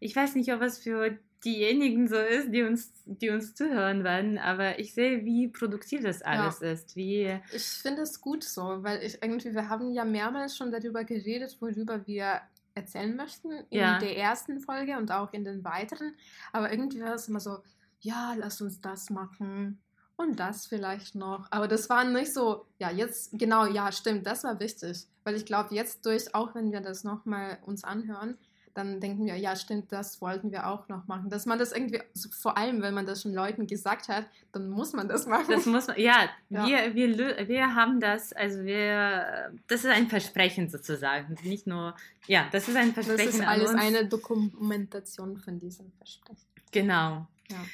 ich 0.01 0.15
weiß 0.15 0.35
nicht, 0.35 0.53
ob 0.53 0.61
es 0.63 0.79
für 0.79 1.17
diejenigen 1.45 2.09
so 2.09 2.17
ist, 2.17 2.51
die 2.51 2.63
uns, 2.63 2.93
die 3.05 3.31
uns 3.31 3.55
zuhören 3.55 4.03
werden, 4.03 4.39
aber 4.39 4.79
ich 4.79 4.93
sehe, 4.93 5.25
wie 5.25 5.49
produktiv 5.49 6.03
das 6.03 6.23
alles 6.23 6.61
ja. 6.61 6.73
ist. 6.73 6.97
Wie 6.97 7.41
ich 7.53 7.65
finde 7.65 8.03
es 8.03 8.21
gut 8.21 8.43
so, 8.43 8.83
weil 8.83 9.03
ich 9.03 9.23
irgendwie, 9.23 9.55
wir 9.55 9.69
haben 9.69 9.93
ja 9.93 10.05
mehrmals 10.05 10.57
schon 10.57 10.73
darüber 10.73 11.05
geredet, 11.05 11.57
worüber 11.61 12.07
wir 12.07 12.41
erzählen 12.75 13.15
möchten 13.15 13.51
in 13.71 13.81
ja. 13.81 13.99
der 13.99 14.17
ersten 14.17 14.61
Folge 14.61 14.97
und 14.97 15.11
auch 15.11 15.33
in 15.33 15.45
den 15.45 15.65
weiteren. 15.65 16.15
Aber 16.53 16.71
irgendwie 16.71 17.01
war 17.01 17.15
es 17.15 17.29
immer 17.29 17.41
so, 17.41 17.59
ja, 18.01 18.35
lass 18.37 18.61
uns 18.61 18.81
das 18.81 19.11
machen 19.11 19.81
und 20.17 20.39
das 20.41 20.67
vielleicht 20.67 21.15
noch. 21.15 21.47
Aber 21.51 21.69
das 21.69 21.89
war 21.89 22.05
nicht 22.05 22.33
so, 22.33 22.67
ja, 22.79 22.91
jetzt, 22.91 23.31
genau, 23.39 23.67
ja, 23.67 23.93
stimmt, 23.93 24.27
das 24.27 24.45
war 24.45 24.59
wichtig. 24.61 25.07
Weil 25.25 25.37
ich 25.37 25.47
glaube, 25.47 25.75
jetzt 25.75 26.05
durch, 26.07 26.35
auch 26.35 26.55
wenn 26.55 26.73
wir 26.73 26.81
das 26.81 27.05
nochmal 27.05 27.59
uns 27.65 27.85
anhören, 27.85 28.37
dann 28.79 29.01
denken 29.01 29.27
wir, 29.27 29.37
ja, 29.37 29.57
stimmt, 29.57 29.91
das 29.93 30.21
wollten 30.21 30.53
wir 30.53 30.69
auch 30.69 30.89
noch 30.89 31.07
machen. 31.09 31.31
Dass 31.31 31.47
man 31.47 31.59
das 31.59 31.73
irgendwie, 31.73 32.01
vor 32.31 32.57
allem, 32.57 32.81
wenn 32.81 32.95
man 32.95 33.07
das 33.07 33.23
schon 33.23 33.35
Leuten 33.35 33.67
gesagt 33.67 34.09
hat, 34.09 34.27
dann 34.53 34.71
muss 34.71 34.93
man 34.93 35.09
das 35.09 35.27
machen. 35.27 35.47
Das 35.49 35.67
muss 35.67 35.89
man, 35.89 35.99
ja, 35.99 36.29
ja. 36.49 36.67
Wir, 36.67 36.95
wir, 36.95 37.49
wir 37.49 37.75
haben 37.75 37.99
das, 38.01 38.33
also 38.33 38.65
wir, 38.65 39.53
das 39.67 39.85
ist 39.85 39.91
ein 39.91 40.09
Versprechen 40.09 40.69
sozusagen. 40.69 41.37
Nicht 41.43 41.67
nur, 41.67 41.95
ja, 42.27 42.49
das 42.53 42.69
ist 42.69 42.77
ein 42.77 42.93
Versprechen. 42.95 43.27
Das 43.27 43.35
ist 43.35 43.47
alles 43.47 43.75
eine 43.75 44.07
Dokumentation 44.07 45.39
von 45.39 45.59
diesem 45.59 45.91
Versprechen. 45.99 46.47
Genau. 46.71 47.27
Ja. 47.51 47.65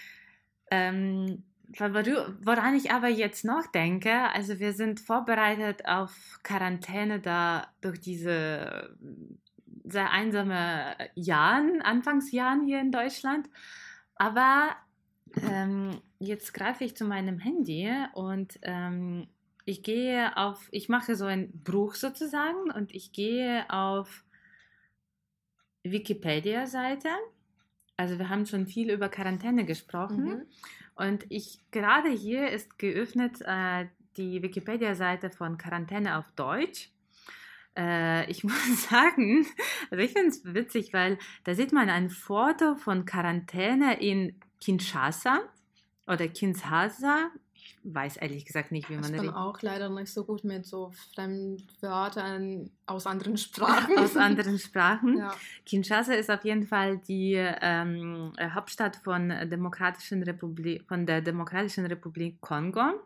Ähm, 0.75 1.43
woran 2.45 2.77
ich 2.77 2.91
aber 2.93 3.09
jetzt 3.09 3.45
noch 3.45 3.67
denke, 3.67 4.13
also 4.33 4.59
wir 4.59 4.73
sind 4.73 5.01
vorbereitet 5.01 5.87
auf 5.87 6.39
Quarantäne 6.43 7.21
da 7.21 7.67
durch 7.81 8.01
diese 8.01 8.97
sehr 9.85 10.11
einsame 10.13 10.97
Jahren, 11.15 11.83
Anfangsjahren 11.83 12.65
hier 12.67 12.81
in 12.81 12.93
Deutschland. 12.93 13.49
Aber 14.15 14.77
ähm, 15.51 16.01
jetzt 16.19 16.55
greife 16.55 16.85
ich 16.85 16.97
zu 16.97 17.05
meinem 17.05 17.39
Handy 17.39 17.91
und 18.15 18.59
ähm, 18.63 19.27
ich 19.65 19.83
gehe 19.83 20.37
auf, 20.37 20.69
ich 20.71 20.89
mache 20.89 21.17
so 21.17 21.25
einen 21.25 21.51
Bruch 21.65 21.95
sozusagen 21.95 22.71
und 22.71 22.95
ich 22.95 23.13
gehe 23.13 23.69
auf 23.71 24.25
Wikipedia-Seite. 25.83 27.09
Also 27.97 28.19
wir 28.19 28.29
haben 28.29 28.47
schon 28.47 28.67
viel 28.67 28.91
über 28.91 29.09
Quarantäne 29.09 29.65
gesprochen. 29.65 30.25
Mhm. 30.25 30.43
Und 30.97 31.27
ich 31.29 31.59
gerade 31.71 32.11
hier 32.11 32.51
ist 32.51 32.79
geöffnet 32.79 33.41
äh, 33.45 33.87
die 34.17 34.43
Wikipedia-Seite 34.43 35.31
von 35.31 35.59
Quarantäne 35.59 36.19
auf 36.19 36.31
Deutsch. 36.37 36.91
Äh, 37.77 38.31
ich 38.31 38.45
muss 38.45 38.89
sagen, 38.89 39.47
also 39.91 40.03
ich 40.03 40.13
finde 40.13 40.29
es 40.29 40.45
witzig, 40.45 40.93
weil 40.93 41.19
da 41.45 41.55
sieht 41.55 41.73
man 41.73 41.89
ein 41.89 42.11
Foto 42.11 42.77
von 42.77 43.05
Quarantäne 43.05 44.01
in 44.01 44.41
Kinshasa 44.61 45.41
oder 46.07 46.29
Kinshasa. 46.29 47.31
Ich 47.65 47.79
weiß 47.83 48.19
ehrlich 48.19 48.45
gesagt 48.45 48.73
nicht, 48.73 48.91
wie 48.91 48.95
man 48.95 49.03
das. 49.05 49.13
Ich 49.13 49.17
bin 49.17 49.31
auch 49.31 49.63
leider 49.63 49.89
nicht 49.89 50.13
so 50.13 50.25
gut 50.25 50.45
mit 50.45 50.67
so 50.67 50.93
Fremdwörtern 51.15 52.71
aus 52.85 53.07
anderen 53.07 53.37
Sprachen. 53.39 53.99
aus 53.99 54.19
anderen 54.19 54.59
Sprachen. 54.59 55.17
Ja. 55.17 55.35
Kinshasa 55.65 56.13
ist 56.13 56.31
auf 56.31 56.45
jeden 56.45 56.67
Fall 56.67 56.99
die 56.99 57.35
ähm, 57.35 58.35
Hauptstadt 58.39 58.97
von, 58.97 59.31
Demokratischen 59.49 60.23
Republik, 60.23 60.85
von 60.87 61.07
der 61.07 61.23
Demokratischen 61.23 61.87
Republik 61.87 62.39
Kongo. 62.43 63.01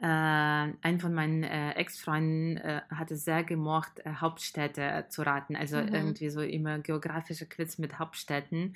Äh, 0.00 0.06
ein 0.06 0.98
von 0.98 1.14
meinen 1.14 1.44
äh, 1.44 1.72
Ex-Freunden 1.74 2.56
äh, 2.56 2.80
hat 2.90 3.12
es 3.12 3.24
sehr 3.24 3.44
gemocht, 3.44 4.00
äh, 4.00 4.14
Hauptstädte 4.14 5.04
zu 5.08 5.22
raten. 5.22 5.54
Also 5.54 5.76
mhm. 5.76 5.94
irgendwie 5.94 6.30
so 6.30 6.40
immer 6.40 6.80
geografische 6.80 7.46
Quiz 7.46 7.78
mit 7.78 8.00
Hauptstädten. 8.00 8.74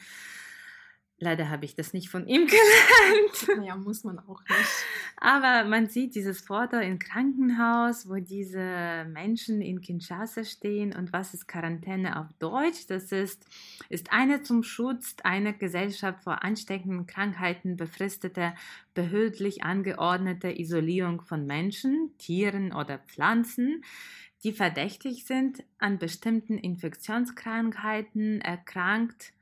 Leider 1.25 1.49
habe 1.49 1.65
ich 1.65 1.75
das 1.75 1.95
nicht 1.95 2.11
von 2.11 2.27
ihm 2.27 2.47
gelernt. 2.47 3.59
Naja, 3.59 3.77
muss 3.77 4.05
man 4.05 4.19
auch 4.19 4.43
nicht. 4.43 4.85
Aber 5.17 5.67
man 5.67 5.89
sieht 5.89 6.15
dieses 6.15 6.43
Foto 6.43 6.77
im 6.77 6.99
Krankenhaus, 6.99 8.07
wo 8.11 8.17
diese 8.17 9.07
Menschen 9.11 9.63
in 9.63 9.81
Kinshasa 9.81 10.45
stehen. 10.45 10.95
Und 10.95 11.15
was 11.15 11.33
ist 11.33 11.49
Quarantäne 11.49 12.21
auf 12.21 12.27
Deutsch? 12.39 12.87
Das 12.89 13.11
ist, 13.11 13.47
ist 13.89 14.13
eine 14.13 14.43
zum 14.43 14.63
Schutz 14.63 15.17
einer 15.25 15.55
Gesellschaft 15.55 16.23
vor 16.23 16.45
ansteckenden 16.45 17.07
Krankheiten 17.07 17.77
befristete, 17.77 18.53
behördlich 18.93 19.65
angeordnete 19.65 20.51
Isolierung 20.61 21.23
von 21.23 21.47
Menschen, 21.47 22.13
Tieren 22.19 22.73
oder 22.73 22.99
Pflanzen 22.99 23.83
die 24.43 24.53
verdächtig 24.53 25.25
sind, 25.25 25.65
an 25.79 25.99
bestimmten 25.99 26.59
Infektionskrankheiten 26.59 28.43
erkrankt 28.43 29.33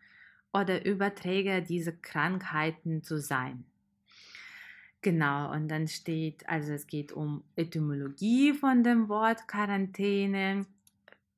oder 0.53 0.85
Überträger 0.85 1.61
dieser 1.61 1.93
Krankheiten 1.93 3.03
zu 3.03 3.19
sein. 3.19 3.65
Genau, 5.01 5.51
und 5.53 5.69
dann 5.69 5.89
steht, 5.89 6.49
also 6.49 6.73
es 6.73 6.87
geht 6.87 7.13
um 7.13 7.43
Etymologie 7.57 8.55
von 8.55 8.85
dem 8.85 9.09
Wort 9.09 9.49
Quarantäne. 9.49 10.65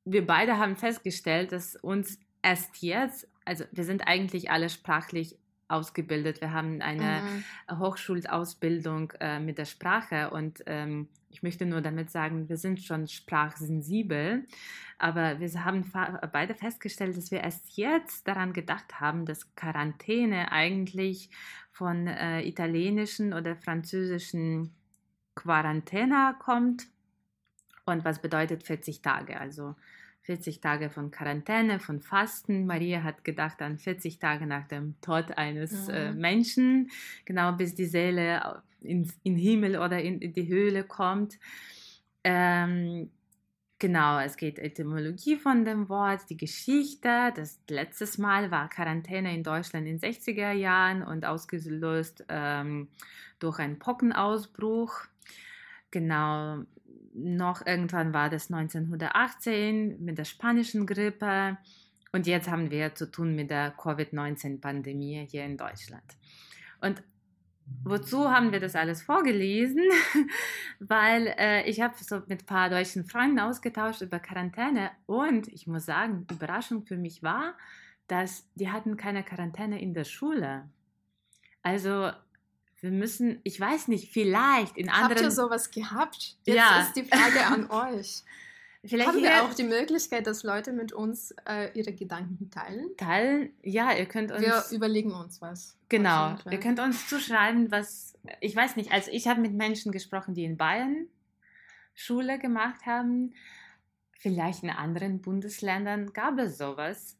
Wir 0.03 0.25
beide 0.25 0.59
haben 0.59 0.75
festgestellt, 0.75 1.51
dass 1.51 1.75
uns 1.75 2.19
erst 2.43 2.83
jetzt, 2.83 3.27
also 3.43 3.63
wir 3.71 3.83
sind 3.83 4.07
eigentlich 4.07 4.51
alle 4.51 4.69
sprachlich 4.69 5.35
ausgebildet. 5.67 6.41
Wir 6.41 6.51
haben 6.51 6.81
eine 6.83 7.23
mhm. 7.23 7.79
Hochschulausbildung 7.79 9.13
äh, 9.19 9.39
mit 9.39 9.57
der 9.57 9.65
Sprache 9.65 10.29
und 10.29 10.61
ähm, 10.67 11.07
ich 11.35 11.43
möchte 11.43 11.65
nur 11.65 11.81
damit 11.81 12.09
sagen, 12.11 12.47
wir 12.47 12.55
sind 12.55 12.81
schon 12.81 13.09
sprachsensibel, 13.09 14.47
aber 14.97 15.41
wir 15.41 15.65
haben 15.65 15.91
beide 16.31 16.55
festgestellt, 16.55 17.17
dass 17.17 17.29
wir 17.29 17.41
erst 17.41 17.75
jetzt 17.75 18.25
daran 18.25 18.53
gedacht 18.53 19.01
haben, 19.01 19.25
dass 19.25 19.53
Quarantäne 19.53 20.53
eigentlich 20.53 21.29
von 21.71 22.07
äh, 22.07 22.41
italienischen 22.43 23.33
oder 23.33 23.57
französischen 23.57 24.73
Quarantäna 25.35 26.37
kommt. 26.39 26.87
Und 27.85 28.05
was 28.05 28.21
bedeutet 28.21 28.63
40 28.63 29.01
Tage? 29.01 29.37
Also 29.37 29.75
40 30.25 30.59
Tage 30.59 30.89
von 30.89 31.11
Quarantäne, 31.11 31.79
von 31.79 32.01
Fasten. 32.01 32.65
Maria 32.65 33.03
hat 33.03 33.23
gedacht 33.23 33.61
an 33.61 33.77
40 33.77 34.17
Tage 34.17 34.47
nach 34.47 34.67
dem 34.67 34.95
Tod 35.01 35.37
eines 35.37 35.87
äh, 35.87 36.11
mhm. 36.11 36.17
äh, 36.17 36.19
Menschen, 36.19 36.91
genau 37.25 37.51
bis 37.51 37.75
die 37.75 37.85
Seele 37.85 38.63
in, 38.81 39.11
in 39.23 39.35
Himmel 39.35 39.77
oder 39.77 40.01
in, 40.01 40.19
in 40.19 40.33
die 40.33 40.47
Höhle 40.47 40.83
kommt. 40.83 41.37
Ähm, 42.23 43.11
genau, 43.77 44.19
es 44.19 44.35
geht 44.35 44.57
Etymologie 44.57 45.35
von 45.35 45.63
dem 45.63 45.89
Wort, 45.89 46.21
die 46.29 46.37
Geschichte. 46.37 47.31
Das 47.35 47.59
letzte 47.69 48.19
Mal 48.19 48.49
war 48.49 48.67
Quarantäne 48.67 49.31
in 49.35 49.43
Deutschland 49.43 49.87
in 49.87 49.99
den 49.99 50.11
60er 50.11 50.53
Jahren 50.53 51.03
und 51.03 51.23
ausgelöst 51.23 52.25
ähm, 52.29 52.87
durch 53.37 53.59
einen 53.59 53.77
Pockenausbruch. 53.77 55.01
Genau, 55.91 56.63
noch 57.15 57.65
irgendwann 57.65 58.13
war 58.13 58.29
das 58.29 58.51
1918 58.51 60.03
mit 60.03 60.17
der 60.17 60.25
spanischen 60.25 60.85
Grippe 60.85 61.57
und 62.11 62.27
jetzt 62.27 62.49
haben 62.49 62.71
wir 62.71 62.95
zu 62.95 63.09
tun 63.09 63.35
mit 63.35 63.49
der 63.49 63.71
Covid-19-Pandemie 63.71 65.27
hier 65.29 65.45
in 65.45 65.57
Deutschland. 65.57 66.03
Und 66.81 67.03
wozu 67.83 68.29
haben 68.29 68.51
wir 68.51 68.59
das 68.59 68.75
alles 68.75 69.01
vorgelesen? 69.01 69.83
Weil 70.79 71.33
äh, 71.37 71.69
ich 71.69 71.81
habe 71.81 71.93
so 71.97 72.21
mit 72.27 72.43
ein 72.43 72.45
paar 72.45 72.69
deutschen 72.69 73.05
Freunden 73.05 73.39
ausgetauscht 73.39 74.01
über 74.01 74.19
Quarantäne 74.19 74.91
und 75.05 75.47
ich 75.47 75.67
muss 75.67 75.85
sagen, 75.85 76.25
Überraschung 76.31 76.85
für 76.85 76.97
mich 76.97 77.23
war, 77.23 77.55
dass 78.07 78.49
die 78.55 78.69
hatten 78.69 78.97
keine 78.97 79.23
Quarantäne 79.23 79.81
in 79.81 79.93
der 79.93 80.03
Schule. 80.03 80.69
Also 81.63 82.11
wir 82.85 82.91
müssen, 82.91 83.39
ich 83.43 83.59
weiß 83.59 83.87
nicht, 83.87 84.13
vielleicht 84.13 84.77
in 84.77 84.89
anderen. 84.89 85.11
Habt 85.11 85.21
ihr 85.21 85.31
sowas 85.31 85.71
gehabt? 85.71 86.37
Jetzt 86.45 86.55
ja. 86.55 86.81
ist 86.81 86.95
die 86.95 87.03
Frage 87.03 87.43
an 87.43 87.69
euch. 87.97 88.21
Vielleicht 88.83 89.09
haben 89.09 89.23
wir 89.23 89.43
auch 89.43 89.55
die 89.55 89.63
Möglichkeit, 89.63 90.27
dass 90.27 90.43
Leute 90.43 90.71
mit 90.71 90.93
uns 90.93 91.33
äh, 91.47 91.71
ihre 91.73 91.93
Gedanken 91.93 92.51
teilen? 92.51 92.95
Teilen? 92.97 93.49
Ja, 93.63 93.91
ihr 93.91 94.05
könnt 94.05 94.31
uns. 94.31 94.41
Wir 94.41 94.63
überlegen 94.71 95.11
uns 95.11 95.41
was. 95.41 95.75
Genau. 95.89 96.35
Ihr 96.51 96.59
könnt 96.59 96.79
uns 96.79 97.09
zuschreiben, 97.09 97.71
was. 97.71 98.13
Ich 98.39 98.55
weiß 98.55 98.75
nicht, 98.75 98.91
also 98.91 99.09
ich 99.11 99.27
habe 99.27 99.41
mit 99.41 99.53
Menschen 99.53 99.91
gesprochen, 99.91 100.35
die 100.35 100.45
in 100.45 100.55
Bayern 100.55 101.07
Schule 101.95 102.37
gemacht 102.37 102.85
haben. 102.85 103.33
Vielleicht 104.19 104.61
in 104.61 104.69
anderen 104.69 105.21
Bundesländern 105.21 106.13
gab 106.13 106.37
es 106.37 106.59
sowas. 106.59 107.17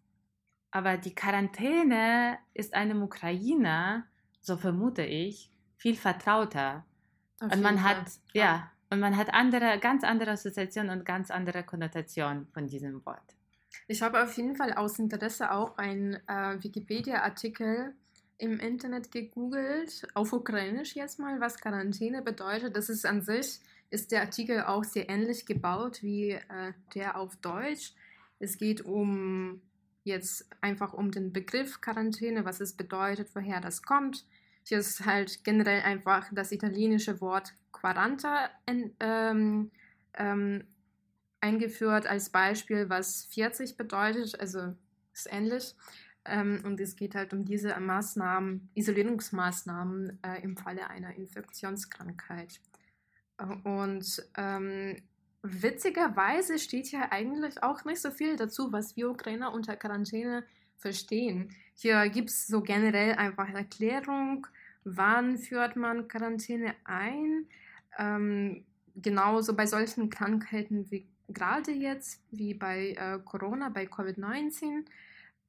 Aber 0.70 0.98
die 0.98 1.16
Quarantäne 1.16 2.38
ist 2.54 2.76
einem 2.76 3.02
Ukrainer 3.02 4.06
so 4.46 4.58
vermute 4.58 5.04
ich, 5.04 5.50
viel 5.78 5.96
vertrauter. 5.96 6.86
Auf 7.40 7.52
Und 7.52 7.62
man 7.62 7.84
hat, 7.84 8.06
ja, 8.34 8.72
und 8.90 9.00
man 9.00 9.18
hat 9.18 9.34
andere, 9.34 9.80
ganz 9.80 10.04
andere 10.04 10.32
Assoziationen 10.32 11.00
und 11.00 11.06
ganz 11.06 11.32
andere 11.32 11.64
Konnotationen 11.64 12.48
von 12.54 12.68
diesem 12.68 13.06
Wort. 13.06 13.36
Ich 13.88 14.02
habe 14.02 14.24
auf 14.24 14.36
jeden 14.38 14.56
Fall 14.56 14.74
aus 14.74 15.00
Interesse 15.00 15.52
auch 15.52 15.78
einen 15.78 16.16
äh, 16.28 16.64
Wikipedia-Artikel 16.64 17.94
im 18.38 18.60
Internet 18.60 19.12
gegoogelt, 19.12 20.08
auf 20.14 20.34
Ukrainisch 20.34 20.96
jetzt 20.96 21.20
mal, 21.20 21.40
was 21.40 21.60
Quarantäne 21.60 22.22
bedeutet. 22.22 22.76
Das 22.76 22.90
ist 22.90 23.06
an 23.06 23.22
sich, 23.22 23.60
ist 23.90 24.12
der 24.12 24.22
Artikel 24.22 24.64
auch 24.64 24.84
sehr 24.84 25.10
ähnlich 25.10 25.46
gebaut 25.46 26.02
wie 26.02 26.32
äh, 26.32 26.74
der 26.96 27.18
auf 27.18 27.36
Deutsch. 27.38 27.94
Es 28.40 28.58
geht 28.58 28.82
um 28.82 29.62
jetzt 30.04 30.48
einfach 30.62 30.94
um 30.94 31.12
den 31.12 31.34
Begriff 31.34 31.82
Quarantäne, 31.82 32.46
was 32.46 32.60
es 32.60 32.74
bedeutet, 32.74 33.30
woher 33.34 33.62
das 33.62 33.82
kommt. 33.82 34.26
Hier 34.68 34.80
ist 34.80 35.06
halt 35.06 35.44
generell 35.44 35.82
einfach 35.82 36.28
das 36.34 36.52
italienische 36.52 37.22
Wort 37.22 37.54
quaranta 37.72 38.50
in, 38.66 38.96
ähm, 39.00 39.72
ähm, 40.16 40.64
eingeführt 41.40 42.08
als 42.08 42.30
Beispiel, 42.30 42.90
was 42.90 43.26
40 43.26 43.78
bedeutet, 43.78 44.40
also 44.40 44.76
ist 45.14 45.32
ähnlich. 45.32 45.76
Ähm, 46.26 46.62
und 46.64 46.80
es 46.80 46.96
geht 46.96 47.14
halt 47.14 47.34
um 47.34 47.46
diese 47.46 47.80
Maßnahmen, 47.80 48.70
Isolierungsmaßnahmen 48.74 50.20
äh, 50.24 50.42
im 50.42 50.58
Falle 50.58 50.90
einer 50.90 51.16
Infektionskrankheit. 51.16 52.60
Und 53.64 54.26
ähm, 54.36 54.96
witzigerweise 55.44 56.58
steht 56.58 56.88
hier 56.88 57.12
eigentlich 57.12 57.62
auch 57.62 57.86
nicht 57.86 58.02
so 58.02 58.10
viel 58.10 58.36
dazu, 58.36 58.72
was 58.72 58.96
wir 58.96 59.12
Ukrainer 59.12 59.54
unter 59.54 59.76
Quarantäne 59.76 60.44
verstehen. 60.78 61.50
Hier 61.76 62.10
gibt 62.10 62.30
es 62.30 62.48
so 62.48 62.62
generell 62.62 63.14
einfach 63.16 63.50
Erklärung, 63.50 64.48
wann 64.86 65.38
führt 65.38 65.76
man 65.76 66.08
Quarantäne 66.08 66.74
ein. 66.86 67.48
Ähm, 67.98 68.64
genauso 68.96 69.56
bei 69.56 69.66
solchen 69.66 70.10
Krankheiten 70.10 70.90
wie 70.90 71.06
gerade 71.28 71.72
jetzt, 71.72 72.22
wie 72.32 72.54
bei 72.54 72.92
äh, 72.92 73.20
Corona, 73.26 73.70
bei 73.70 73.86
Covid-19. 73.86 74.86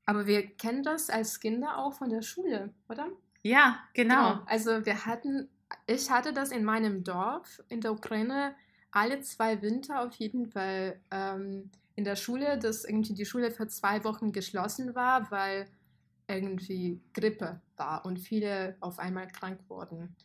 Aber 0.06 0.26
wir 0.26 0.46
kennen 0.46 0.82
das 0.82 1.10
als 1.10 1.38
Kinder 1.38 1.78
auch 1.78 1.94
von 1.94 2.08
der 2.08 2.22
Schule, 2.22 2.72
oder? 2.88 3.08
Ja, 3.42 3.78
genau. 3.92 4.40
Also 4.46 4.86
wir 4.86 5.04
hatten, 5.06 5.48
ich 5.86 6.10
hatte 6.10 6.32
das 6.32 6.50
in 6.50 6.64
meinem 6.64 7.04
Dorf 7.04 7.62
in 7.68 7.80
der 7.80 7.92
Ukraine 7.92 8.54
alle 8.90 9.20
zwei 9.20 9.60
Winter 9.62 10.00
auf 10.02 10.14
jeden 10.14 10.46
Fall 10.46 10.98
ähm, 11.10 11.70
in 11.96 12.04
der 12.04 12.16
Schule, 12.16 12.58
dass 12.58 12.84
irgendwie 12.84 13.14
die 13.14 13.26
Schule 13.26 13.50
für 13.50 13.68
zwei 13.68 14.02
Wochen 14.04 14.32
geschlossen 14.32 14.94
war, 14.94 15.30
weil 15.30 15.66
irgendwie 16.28 17.00
Grippe 17.12 17.60
war 17.78 18.04
und 18.04 18.18
viele 18.18 18.76
auf 18.80 18.98
einmal 18.98 19.28
krank 19.28 19.60
wurden. 19.68 20.16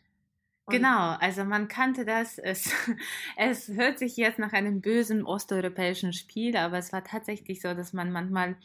Genau, 0.69 1.15
also 1.19 1.43
man 1.43 1.67
kannte 1.67 2.05
das. 2.05 2.37
Es, 2.37 2.71
es 3.37 3.67
hört 3.69 3.99
sich 3.99 4.15
jetzt 4.17 4.39
nach 4.39 4.53
einem 4.53 4.81
bösen 4.81 5.25
osteuropäischen 5.25 6.13
Spiel, 6.13 6.55
aber 6.55 6.77
es 6.77 6.93
war 6.93 7.03
tatsächlich 7.03 7.61
so, 7.61 7.73
dass 7.73 7.93
man 7.93 8.11
manchmal, 8.11 8.55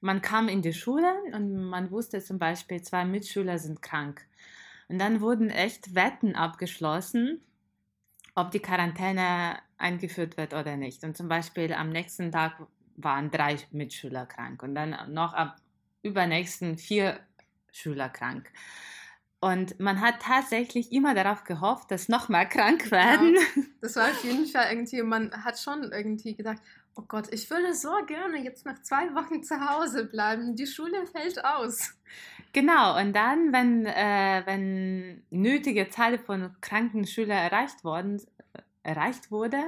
man 0.00 0.20
kam 0.20 0.48
in 0.48 0.62
die 0.62 0.72
Schule 0.72 1.12
und 1.32 1.54
man 1.70 1.90
wusste 1.90 2.20
zum 2.22 2.38
Beispiel, 2.38 2.82
zwei 2.82 3.04
Mitschüler 3.04 3.58
sind 3.58 3.82
krank. 3.82 4.26
Und 4.88 4.98
dann 4.98 5.20
wurden 5.20 5.50
echt 5.50 5.94
Wetten 5.94 6.34
abgeschlossen, 6.34 7.40
ob 8.34 8.50
die 8.50 8.60
Quarantäne 8.60 9.58
eingeführt 9.76 10.36
wird 10.36 10.54
oder 10.54 10.76
nicht. 10.76 11.04
Und 11.04 11.16
zum 11.16 11.28
Beispiel 11.28 11.72
am 11.72 11.90
nächsten 11.90 12.32
Tag 12.32 12.66
waren 12.96 13.30
drei 13.30 13.58
Mitschüler 13.70 14.26
krank 14.26 14.62
und 14.62 14.74
dann 14.74 15.12
noch 15.12 15.34
am 15.34 15.52
übernächsten 16.02 16.78
vier 16.78 17.20
Schüler 17.78 18.08
krank. 18.08 18.50
Und 19.40 19.78
man 19.78 20.00
hat 20.00 20.20
tatsächlich 20.20 20.90
immer 20.90 21.14
darauf 21.14 21.44
gehofft, 21.44 21.92
dass 21.92 22.08
noch 22.08 22.28
mehr 22.28 22.46
krank 22.46 22.90
werden. 22.90 23.36
Das 23.80 23.94
war 23.94 24.06
auf 24.10 24.24
jeden 24.24 24.46
Fall 24.46 24.66
irgendwie, 24.72 25.00
man 25.02 25.32
hat 25.44 25.60
schon 25.60 25.92
irgendwie 25.92 26.34
gedacht, 26.34 26.58
oh 26.96 27.04
Gott, 27.06 27.32
ich 27.32 27.48
würde 27.48 27.72
so 27.74 27.90
gerne 28.06 28.42
jetzt 28.42 28.66
nach 28.66 28.82
zwei 28.82 29.14
Wochen 29.14 29.44
zu 29.44 29.60
Hause 29.60 30.06
bleiben. 30.06 30.56
Die 30.56 30.66
Schule 30.66 31.06
fällt 31.06 31.44
aus. 31.44 31.94
Genau, 32.52 32.98
und 32.98 33.14
dann, 33.14 33.52
wenn, 33.52 33.86
äh, 33.86 34.42
wenn 34.46 35.22
nötige 35.30 35.88
Zahl 35.90 36.18
von 36.18 36.56
kranken 36.60 37.06
Schülern 37.06 37.38
erreicht, 37.38 37.84
worden, 37.84 38.20
erreicht 38.82 39.30
wurde, 39.30 39.62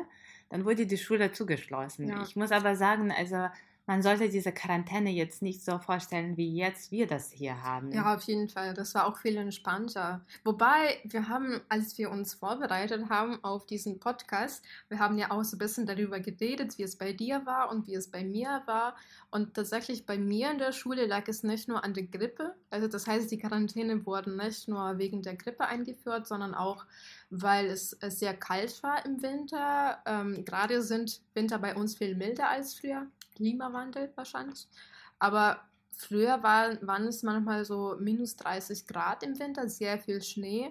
dann 0.49 0.65
wurde 0.65 0.87
die 0.87 0.99
Schule 0.99 1.31
zugeschlossen. 1.31 2.09
Ja. 2.09 2.23
Ich 2.23 2.35
muss 2.35 2.51
aber 2.51 2.75
sagen, 2.75 3.13
also 3.13 3.47
man 3.87 4.03
sollte 4.03 4.29
diese 4.29 4.53
Quarantäne 4.53 5.11
jetzt 5.11 5.43
nicht 5.43 5.65
so 5.65 5.79
vorstellen, 5.79 6.37
wie 6.37 6.55
jetzt 6.55 6.93
wir 6.93 7.07
das 7.07 7.31
hier 7.31 7.63
haben. 7.63 7.91
Ja, 7.93 8.15
auf 8.15 8.23
jeden 8.23 8.49
Fall. 8.49 8.75
Das 8.75 8.95
war 8.95 9.07
auch 9.07 9.19
viel 9.19 9.37
entspannter. 9.37 10.21
Wobei, 10.45 11.01
wir 11.05 11.29
haben, 11.29 11.61
als 11.69 11.99
wir 11.99 12.11
uns 12.11 12.35
vorbereitet 12.35 13.09
haben 13.09 13.43
auf 13.43 13.67
diesen 13.67 13.99
Podcast, 13.99 14.65
wir 14.89 14.99
haben 14.99 15.19
ja 15.19 15.31
auch 15.31 15.43
so 15.43 15.57
ein 15.57 15.59
bisschen 15.59 15.87
darüber 15.87 16.21
geredet, 16.21 16.79
wie 16.79 16.85
es 16.85 16.97
bei 16.97 17.13
dir 17.13 17.45
war 17.47 17.71
und 17.71 17.87
wie 17.87 17.95
es 17.95 18.11
bei 18.11 18.23
mir 18.23 18.63
war. 18.67 18.95
Und 19.31 19.55
tatsächlich 19.55 20.07
bei 20.07 20.19
mir 20.19 20.51
in 20.51 20.59
der 20.59 20.73
Schule 20.73 21.07
lag 21.07 21.27
es 21.29 21.43
nicht 21.43 21.69
nur 21.69 21.83
an 21.85 21.95
der 21.95 22.05
Grippe. 22.05 22.55
Also 22.71 22.89
das 22.89 23.07
heißt, 23.07 23.31
die 23.31 23.39
Quarantäne 23.39 24.05
wurden 24.07 24.37
nicht 24.37 24.69
nur 24.69 24.99
wegen 24.99 25.23
der 25.23 25.37
Grippe 25.37 25.65
eingeführt, 25.67 26.27
sondern 26.27 26.55
auch, 26.55 26.85
weil 27.31 27.67
es 27.67 27.91
sehr 27.91 28.35
kalt 28.35 28.83
war 28.83 29.05
im 29.05 29.23
Winter. 29.23 29.99
Ähm, 30.07 30.45
gerade 30.45 30.83
sind 30.83 31.21
Winter 31.35 31.59
bei 31.59 31.75
uns 31.75 31.97
viel 31.97 32.17
milder 32.17 32.49
als 32.49 32.75
früher. 32.75 33.07
Klimawandel 33.41 34.13
wahrscheinlich. 34.17 34.69
Aber 35.19 35.61
früher 35.93 36.43
war, 36.43 36.77
waren 36.87 37.07
es 37.07 37.23
manchmal 37.23 37.65
so 37.65 37.97
minus 37.99 38.37
30 38.37 38.87
Grad 38.87 39.23
im 39.23 39.39
Winter, 39.39 39.67
sehr 39.69 39.99
viel 39.99 40.21
Schnee. 40.21 40.71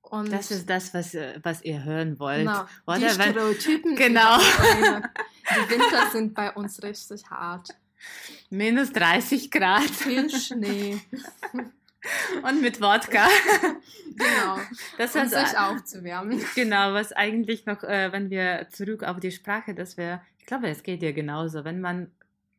Und 0.00 0.30
Das 0.32 0.50
ist 0.52 0.70
das, 0.70 0.94
was, 0.94 1.14
äh, 1.14 1.40
was 1.42 1.62
ihr 1.62 1.82
hören 1.82 2.18
wollt. 2.20 2.40
genau, 2.40 2.66
Oder? 2.86 2.98
die 2.98 3.08
Stereotypen. 3.10 3.96
Genau. 3.96 4.38
Die 5.44 5.70
Winter 5.70 6.10
sind 6.10 6.34
bei 6.34 6.52
uns 6.52 6.82
richtig 6.82 7.28
hart. 7.28 7.68
minus 8.48 8.92
30 8.92 9.50
Grad 9.50 9.82
Viel 9.82 10.30
Schnee. 10.30 11.00
und 12.42 12.60
mit 12.60 12.80
Wodka. 12.80 13.26
genau. 14.16 14.58
Das 14.98 15.14
Um 15.14 15.26
sich 15.28 15.58
aufzuwärmen. 15.58 16.42
Genau, 16.54 16.92
was 16.92 17.12
eigentlich 17.12 17.66
noch, 17.66 17.82
äh, 17.82 18.12
wenn 18.12 18.30
wir 18.30 18.68
zurück 18.70 19.02
auf 19.02 19.20
die 19.20 19.32
Sprache, 19.32 19.74
dass 19.74 19.96
wir, 19.96 20.22
ich 20.44 20.46
glaube, 20.46 20.68
es 20.68 20.82
geht 20.82 21.00
dir 21.00 21.14
genauso, 21.14 21.64
wenn 21.64 21.80
man 21.80 22.10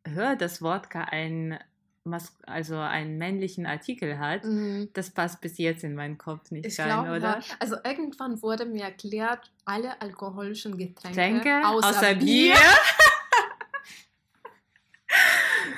hört, 0.08 0.42
dass 0.42 0.60
Wodka 0.64 1.02
ein, 1.04 1.60
Mas 2.04 2.36
also 2.48 2.80
einen 2.80 3.20
männlichen 3.20 3.68
Artikel 3.68 4.18
hat, 4.18 4.44
Mhm. 4.44 4.90
das 4.94 5.12
passt 5.12 5.40
bis 5.40 5.60
jetzt 5.60 5.84
in 5.84 5.94
meinen 5.94 6.18
Kopf 6.18 6.50
nicht 6.50 6.66
Ich 6.66 6.80
rein, 6.80 6.88
glaube, 7.04 7.18
oder? 7.18 7.44
also 7.60 7.76
irgendwann 7.84 8.42
wurde 8.42 8.66
mir 8.66 8.86
erklärt, 8.86 9.52
alle 9.66 10.02
alkoholischen 10.02 10.80
Getränke, 10.80 11.16
Tränke 11.16 11.62
außer, 11.68 11.90
außer 11.90 12.16
Bier, 12.16 12.56
Bier. 12.56 12.58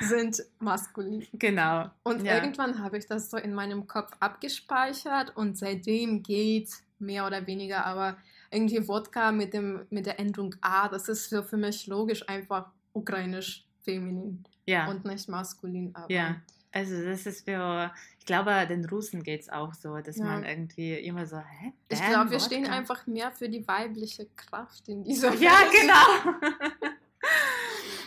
sind 0.00 0.42
maskulin. 0.60 1.26
Genau. 1.34 1.90
Und 2.04 2.24
Ja. 2.24 2.36
irgendwann 2.36 2.82
habe 2.82 2.96
ich 2.96 3.06
das 3.06 3.28
so 3.30 3.36
in 3.36 3.52
meinem 3.52 3.86
Kopf 3.86 4.12
abgespeichert 4.18 5.36
und 5.36 5.58
seitdem 5.58 6.22
geht 6.22 6.70
mehr 6.98 7.26
oder 7.26 7.46
weniger, 7.46 7.84
aber 7.84 8.16
irgendwie 8.50 8.86
Wodka 8.88 9.32
mit, 9.32 9.52
dem, 9.54 9.86
mit 9.90 10.06
der 10.06 10.18
Endung 10.18 10.54
A, 10.60 10.88
das 10.88 11.08
ist 11.08 11.30
so 11.30 11.42
für 11.42 11.56
mich 11.56 11.86
logisch 11.86 12.28
einfach 12.28 12.70
ukrainisch 12.92 13.66
feminin 13.84 14.44
Ja. 14.66 14.88
und 14.88 15.04
nicht 15.04 15.28
maskulin. 15.28 15.90
Aber 15.94 16.10
Ja. 16.10 16.36
Also 16.70 17.02
das 17.02 17.24
ist 17.24 17.46
für, 17.46 17.90
ich 18.18 18.26
glaube, 18.26 18.66
den 18.68 18.84
Russen 18.84 19.22
geht 19.22 19.40
es 19.40 19.48
auch 19.48 19.72
so, 19.72 19.96
dass 19.98 20.18
Ja. 20.18 20.24
man 20.24 20.44
irgendwie 20.44 20.94
immer 20.98 21.26
so, 21.26 21.38
hä? 21.38 21.72
ich 21.88 21.98
glaube, 22.04 22.30
wir 22.30 22.40
stehen 22.40 22.66
einfach 22.66 23.06
mehr 23.06 23.30
für 23.32 23.48
die 23.48 23.66
weibliche 23.66 24.26
Kraft 24.36 24.86
in 24.88 25.02
dieser 25.02 25.32
Ja, 25.40 25.52
Welt. 25.52 25.72
genau. 25.72 26.90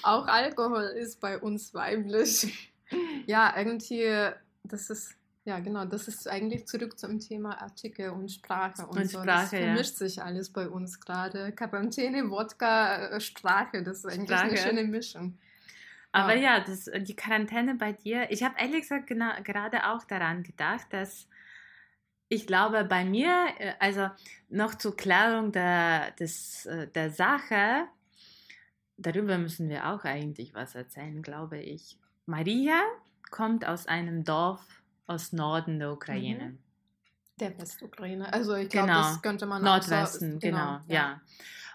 Auch 0.04 0.26
Alkohol 0.28 0.84
ist 0.84 1.20
bei 1.20 1.38
uns 1.40 1.74
weiblich. 1.74 2.68
Ja, 3.26 3.54
irgendwie, 3.56 4.32
das 4.64 4.90
ist, 4.90 5.16
ja 5.44 5.60
genau, 5.60 5.86
das 5.86 6.08
ist 6.08 6.28
eigentlich 6.28 6.68
zurück 6.68 7.00
zum 7.00 7.20
Thema 7.20 7.62
Artikel 7.62 8.10
und 8.12 8.32
Sprache 8.32 8.86
und, 8.86 8.98
Und 8.98 9.10
so. 9.10 9.22
Sprache, 9.22 9.26
das 9.26 9.52
ja. 9.52 9.60
vermischt 9.60 9.96
sich 9.96 10.22
alles 10.22 10.52
bei 10.52 10.70
uns 10.70 11.00
gerade. 11.00 11.52
Quarantäne, 11.54 12.30
Wodka, 12.30 13.10
äh, 13.10 13.20
Sprache, 13.22 13.84
das 13.84 14.00
ist 14.00 14.06
eigentlich 14.06 14.38
eine 14.38 14.58
Sprache. 14.58 14.70
schöne 14.70 14.84
Mischung. 14.84 15.38
Aber 16.12 16.36
Ja. 16.36 16.58
ja, 16.58 16.60
das, 16.60 16.90
die 17.04 17.16
Quarantäne 17.16 17.76
bei 17.76 17.94
dir, 17.94 18.30
ich 18.32 18.44
habe 18.44 18.56
ehrlich 18.60 18.82
gesagt 18.82 19.08
genau, 19.08 19.32
gerade 19.44 19.88
auch 19.88 20.04
daran 20.04 20.44
gedacht, 20.44 20.88
dass 20.92 21.28
ich 22.28 22.48
glaube, 22.48 22.86
bei 22.86 23.04
mir, 23.04 23.48
äh, 23.60 23.74
also 23.80 24.10
noch 24.50 24.76
zur 24.76 24.96
Klärung 24.96 25.52
der, 25.52 26.12
des, 26.12 26.66
äh, 26.66 26.88
der 26.88 27.12
Sache, 27.12 27.88
darüber 28.98 29.38
müssen 29.38 29.70
wir 29.70 29.88
auch 29.88 30.04
eigentlich 30.06 30.54
was 30.54 30.76
erzählen, 30.76 31.22
glaube 31.22 31.60
ich. 31.60 31.98
Maria 32.26 32.82
kommt 33.32 33.66
aus 33.66 33.88
einem 33.88 34.24
Dorf 34.24 34.81
aus 35.12 35.34
Norden 35.34 35.80
der 35.80 35.92
Ukraine. 35.92 36.58
Der 37.40 37.58
Westukraine. 37.60 38.32
Also 38.34 38.56
ich 38.56 38.70
glaube, 38.70 38.88
Genau. 38.88 39.02
das 39.02 39.22
könnte 39.22 39.46
man 39.46 39.66
auch 39.68 39.82
so- 39.82 39.92
Nordwesten, 39.92 40.40
genau, 40.40 40.80
ja. 40.88 41.22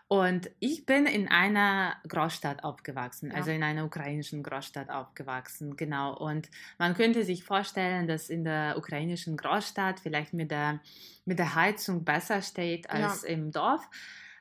Und 0.09 0.49
ich 0.61 0.87
bin 0.87 1.07
in 1.07 1.27
einer 1.29 1.96
Großstadt 2.07 2.62
aufgewachsen, 2.62 3.31
Ja. 3.31 3.38
also 3.38 3.51
in 3.51 3.64
einer 3.64 3.85
ukrainischen 3.85 4.44
Großstadt 4.44 4.88
aufgewachsen, 4.88 5.77
genau. 5.77 6.16
Und 6.16 6.49
man 6.79 6.94
könnte 6.94 7.25
sich 7.25 7.42
vorstellen, 7.42 8.07
dass 8.07 8.29
in 8.31 8.44
der 8.44 8.77
ukrainischen 8.79 9.37
Großstadt 9.37 9.99
vielleicht 9.99 10.33
mit 10.33 10.53
der, 10.53 10.79
mit 11.25 11.40
der 11.40 11.57
Heizung 11.57 12.05
besser 12.05 12.40
steht 12.42 12.88
als 12.88 13.25
im 13.25 13.51
Dorf. 13.51 13.83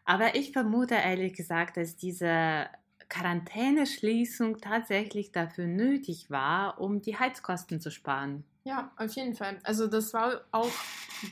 Aber 0.04 0.36
ich 0.36 0.52
vermute 0.52 0.94
ehrlich 0.94 1.34
gesagt, 1.34 1.78
dass 1.78 1.96
diese 1.96 2.68
Quarantäneschließung 3.10 4.60
tatsächlich 4.60 5.32
dafür 5.32 5.66
nötig 5.66 6.30
war, 6.30 6.80
um 6.80 7.02
die 7.02 7.18
Heizkosten 7.18 7.82
zu 7.82 7.90
sparen. 7.90 8.44
Ja, 8.66 8.92
auf 8.98 9.14
jeden 9.16 9.36
Fall. 9.36 9.60
Also 9.64 9.88
das 9.88 10.12
war 10.14 10.42
auch 10.52 10.72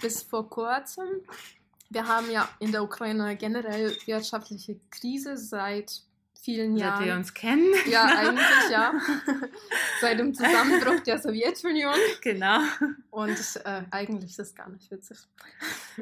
bis 0.02 0.22
vor 0.22 0.50
kurzem. 0.50 1.08
Wir 1.90 2.08
haben 2.08 2.30
ja 2.32 2.48
in 2.60 2.72
der 2.72 2.84
Ukraine 2.84 3.36
generell 3.36 3.96
wirtschaftliche 4.06 4.80
Krise 4.92 5.36
seit 5.36 6.04
vielen 6.44 6.78
Seit 6.78 6.86
Jahren. 6.86 7.06
wir 7.06 7.16
uns 7.16 7.34
kennen. 7.34 7.74
ja, 7.90 8.06
eigentlich 8.18 8.70
ja. 8.70 8.94
Seit 10.00 10.20
dem 10.20 10.34
Zusammenbruch 10.34 11.00
der 11.02 11.18
Sowjetunion. 11.18 11.96
genau. 12.22 12.60
Und 13.10 13.40
äh, 13.64 13.82
eigentlich 13.90 14.32
ist 14.32 14.40
das 14.40 14.54
gar 14.54 14.70
nicht 14.70 14.92
witzig. 14.92 15.18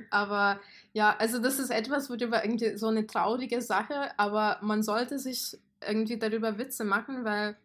Aber 0.10 0.60
ja, 0.92 1.16
also 1.18 1.40
das 1.40 1.60
ist 1.60 1.70
etwas, 1.70 2.10
worüber 2.10 2.44
irgendwie 2.44 2.78
so 2.78 2.88
eine 2.88 3.08
traurige 3.08 3.62
Sache, 3.62 4.12
aber 4.18 4.58
man 4.62 4.84
sollte 4.84 5.18
sich 5.18 5.58
irgendwie 5.86 6.18
darüber 6.18 6.58
Witze 6.58 6.84
machen, 6.84 7.24
weil. 7.24 7.56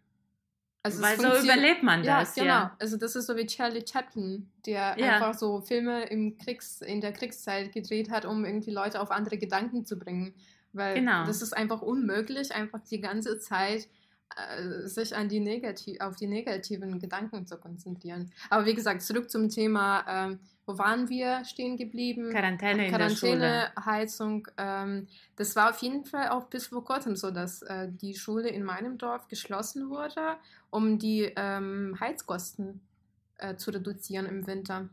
Also 0.86 1.02
Weil 1.02 1.16
so 1.20 1.44
überlebt 1.44 1.82
man 1.82 2.04
ja, 2.04 2.20
das, 2.20 2.34
genau. 2.34 2.46
ja. 2.46 2.76
Also 2.78 2.96
das 2.96 3.16
ist 3.16 3.26
so 3.26 3.36
wie 3.36 3.46
Charlie 3.46 3.84
Chaplin, 3.86 4.48
der 4.66 4.94
Ja. 4.98 5.14
einfach 5.16 5.34
so 5.34 5.60
Filme 5.60 6.04
im 6.04 6.38
Kriegs, 6.38 6.80
in 6.80 7.00
der 7.00 7.12
Kriegszeit 7.12 7.72
gedreht 7.72 8.10
hat, 8.10 8.24
um 8.24 8.44
irgendwie 8.44 8.70
Leute 8.70 9.00
auf 9.00 9.10
andere 9.10 9.36
Gedanken 9.38 9.84
zu 9.84 9.98
bringen. 9.98 10.32
Weil 10.72 10.94
Genau. 10.94 11.24
das 11.26 11.42
ist 11.42 11.56
einfach 11.56 11.82
unmöglich, 11.82 12.54
einfach 12.54 12.80
die 12.80 13.00
ganze 13.00 13.38
Zeit 13.38 13.88
äh, 14.36 14.86
sich 14.86 15.16
an 15.16 15.28
die 15.28 15.40
negati 15.40 16.00
auf 16.00 16.16
die 16.16 16.26
negativen 16.26 16.98
Gedanken 16.98 17.46
zu 17.46 17.56
konzentrieren. 17.56 18.30
Aber 18.50 18.66
wie 18.66 18.74
gesagt, 18.74 19.02
zurück 19.02 19.30
zum 19.30 19.48
Thema, 19.48 20.04
ähm, 20.08 20.38
wo 20.66 20.78
waren 20.78 21.08
wir 21.08 21.44
stehen 21.44 21.76
geblieben? 21.76 22.30
Quarantäne 22.30 22.88
in 22.88 22.92
der 22.98 23.10
Schule. 23.10 23.38
Quarantäne, 23.38 23.72
Heizung. 23.84 24.48
Ähm, 24.56 25.06
das 25.36 25.54
war 25.54 25.70
auf 25.70 25.78
jeden 25.78 26.04
Fall 26.04 26.28
auch 26.30 26.46
bis 26.46 26.66
vor 26.66 26.84
kurzem 26.84 27.14
so, 27.16 27.30
dass 27.30 27.62
äh, 27.62 27.88
die 27.90 28.14
Schule 28.14 28.48
in 28.48 28.64
meinem 28.64 28.98
Dorf 28.98 29.28
geschlossen 29.28 29.88
wurde, 29.90 30.36
um 30.70 30.98
die 30.98 31.32
ähm, 31.36 31.96
Heizkosten 32.00 32.80
äh, 33.38 33.54
zu 33.56 33.70
reduzieren 33.70 34.26
im 34.26 34.46
Winter. 34.46 34.88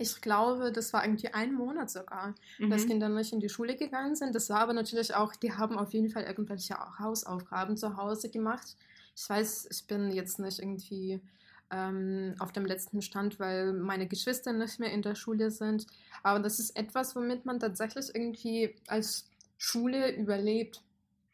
Ich 0.00 0.20
glaube, 0.20 0.70
das 0.70 0.92
war 0.92 1.04
irgendwie 1.04 1.28
ein 1.34 1.52
Monat 1.54 1.90
sogar, 1.90 2.34
dass 2.68 2.84
Mhm. 2.84 2.88
Kinder 2.88 3.08
nicht 3.08 3.32
in 3.32 3.40
die 3.40 3.48
Schule 3.48 3.74
gegangen 3.76 4.14
sind. 4.14 4.32
Das 4.34 4.48
war 4.48 4.60
aber 4.60 4.72
natürlich 4.72 5.14
auch, 5.14 5.34
die 5.34 5.52
haben 5.52 5.76
auf 5.76 5.92
jeden 5.92 6.10
Fall 6.10 6.22
irgendwelche 6.22 6.76
Hausaufgaben 7.00 7.76
zu 7.76 7.96
Hause 7.96 8.28
gemacht. 8.30 8.76
Ich 9.16 9.28
weiß, 9.28 9.68
ich 9.72 9.86
bin 9.88 10.12
jetzt 10.12 10.38
nicht 10.38 10.60
irgendwie 10.60 11.20
ähm, 11.70 12.34
auf 12.38 12.52
dem 12.52 12.64
letzten 12.64 13.02
Stand, 13.02 13.38
weil 13.38 13.72
meine 13.72 14.06
Geschwister 14.06 14.52
nicht 14.52 14.80
mehr 14.80 14.92
in 14.92 15.02
der 15.02 15.14
Schule 15.14 15.50
sind. 15.50 15.86
Aber 16.22 16.40
das 16.40 16.58
ist 16.58 16.76
etwas, 16.76 17.14
womit 17.14 17.46
man 17.46 17.60
tatsächlich 17.60 18.14
irgendwie 18.14 18.74
als 18.86 19.28
Schule 19.56 20.14
überlebt. 20.14 20.82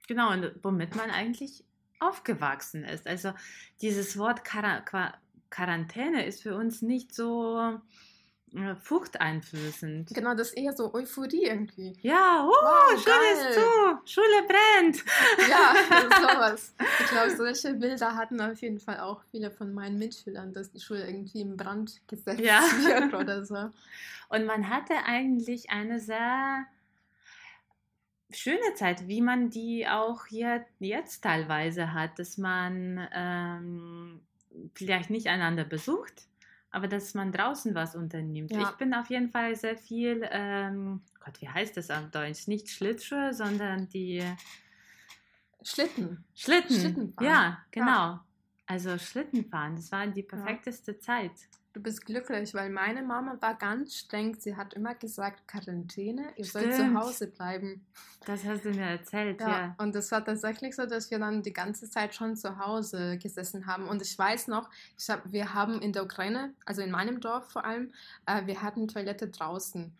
Genau, 0.08 0.32
und 0.32 0.52
womit 0.62 0.96
man 0.96 1.10
eigentlich 1.10 1.64
aufgewachsen 2.00 2.84
ist. 2.84 3.06
Also 3.06 3.32
dieses 3.80 4.18
Wort 4.18 4.44
Quara 4.44 4.80
Qua 4.80 5.14
Quarantäne 5.50 6.26
ist 6.26 6.42
für 6.42 6.56
uns 6.56 6.82
nicht 6.82 7.14
so 7.14 7.78
furchteinflößend. 8.82 10.14
Genau, 10.14 10.34
das 10.34 10.48
ist 10.48 10.56
eher 10.56 10.72
so 10.72 10.92
Euphorie 10.94 11.44
irgendwie. 11.46 11.92
Ja, 12.02 12.44
uh, 12.44 12.48
Wow, 12.48 13.02
Schule 13.02 13.32
ist 13.32 13.54
zu, 13.54 14.12
Schule 14.12 14.46
brennt. 14.46 15.04
Ja, 15.48 15.74
sowas. 16.34 16.74
Ich 17.00 17.06
glaube, 17.06 17.36
solche 17.36 17.74
Bilder 17.74 18.14
hatten 18.14 18.40
auf 18.40 18.60
jeden 18.62 18.78
Fall 18.78 19.00
auch 19.00 19.22
viele 19.30 19.50
von 19.50 19.74
meinen 19.74 19.98
Mitschülern, 19.98 20.52
dass 20.52 20.70
die 20.70 20.80
Schule 20.80 21.06
irgendwie 21.06 21.40
in 21.40 21.56
Brand 21.56 22.00
gesetzt 22.06 22.40
Ja. 22.40 22.60
wird 22.84 23.14
oder 23.14 23.44
so. 23.44 23.70
Und 24.28 24.46
man 24.46 24.68
hatte 24.68 24.94
eigentlich 25.04 25.70
eine 25.70 25.98
sehr 26.00 26.66
schöne 28.30 28.74
Zeit, 28.74 29.06
wie 29.08 29.20
man 29.20 29.50
die 29.50 29.86
auch 29.88 30.26
hier 30.26 30.64
jetzt 30.80 31.22
teilweise 31.22 31.92
hat, 31.92 32.18
dass 32.18 32.38
man 32.38 33.08
ähm, 33.12 34.20
vielleicht 34.74 35.10
nicht 35.10 35.28
einander 35.28 35.64
besucht, 35.64 36.26
aber 36.74 36.88
dass 36.88 37.14
man 37.14 37.30
draußen 37.30 37.74
was 37.74 37.94
unternimmt. 37.94 38.50
Ja. 38.50 38.62
Ich 38.62 38.76
bin 38.76 38.92
auf 38.94 39.08
jeden 39.08 39.30
Fall 39.30 39.54
sehr 39.54 39.76
viel, 39.76 40.26
ähm, 40.30 41.02
Gott, 41.24 41.40
wie 41.40 41.48
heißt 41.48 41.76
das 41.76 41.90
auf 41.90 42.10
Deutsch? 42.10 42.48
Nicht 42.48 42.68
Schlittschuhe, 42.68 43.32
sondern 43.32 43.88
die 43.88 44.22
Schlitten. 45.62 46.24
Schlitten. 46.34 46.76
Schlittenfahren. 46.76 47.32
Ja, 47.32 47.58
genau. 47.70 48.18
Also 48.66 48.98
Schlittenfahren, 48.98 49.76
das 49.76 49.92
war 49.92 50.06
die 50.08 50.22
perfekteste 50.22 50.98
Zeit. 50.98 51.32
Du 51.74 51.82
bist 51.82 52.06
glücklich, 52.06 52.54
weil 52.54 52.70
meine 52.70 53.02
Mama 53.02 53.36
war 53.40 53.56
ganz 53.56 53.96
streng. 53.96 54.36
Sie 54.38 54.56
hat 54.56 54.74
immer 54.74 54.94
gesagt, 54.94 55.48
Quarantäne, 55.48 56.32
ihr 56.36 56.44
sollt 56.44 56.72
zu 56.72 56.82
Stimmt. 56.82 57.00
Hause 57.00 57.26
bleiben. 57.26 57.84
Das 58.24 58.44
hast 58.44 58.64
du 58.64 58.70
mir 58.70 58.86
erzählt, 58.86 59.40
ja. 59.40 59.48
Ja, 59.48 59.74
und 59.78 59.92
das 59.92 60.12
war 60.12 60.24
tatsächlich 60.24 60.76
so, 60.76 60.86
dass 60.86 61.10
wir 61.10 61.18
dann 61.18 61.42
die 61.42 61.52
ganze 61.52 61.90
Zeit 61.90 62.14
schon 62.14 62.36
zu 62.36 62.58
Hause 62.58 63.18
gesessen 63.18 63.66
haben. 63.66 63.88
Und 63.88 64.02
ich 64.02 64.16
weiß 64.16 64.46
noch, 64.46 64.70
ich 64.96 65.10
hab, 65.10 65.32
wir 65.32 65.52
haben 65.52 65.82
in 65.82 65.92
der 65.92 66.04
Ukraine, 66.04 66.54
also 66.64 66.80
in 66.80 66.92
meinem 66.92 67.20
Dorf 67.20 67.50
vor 67.50 67.64
allem, 67.64 67.92
äh, 68.26 68.46
wir 68.46 68.62
hatten 68.62 68.86
Toilette 68.86 69.26
draußen. 69.26 69.92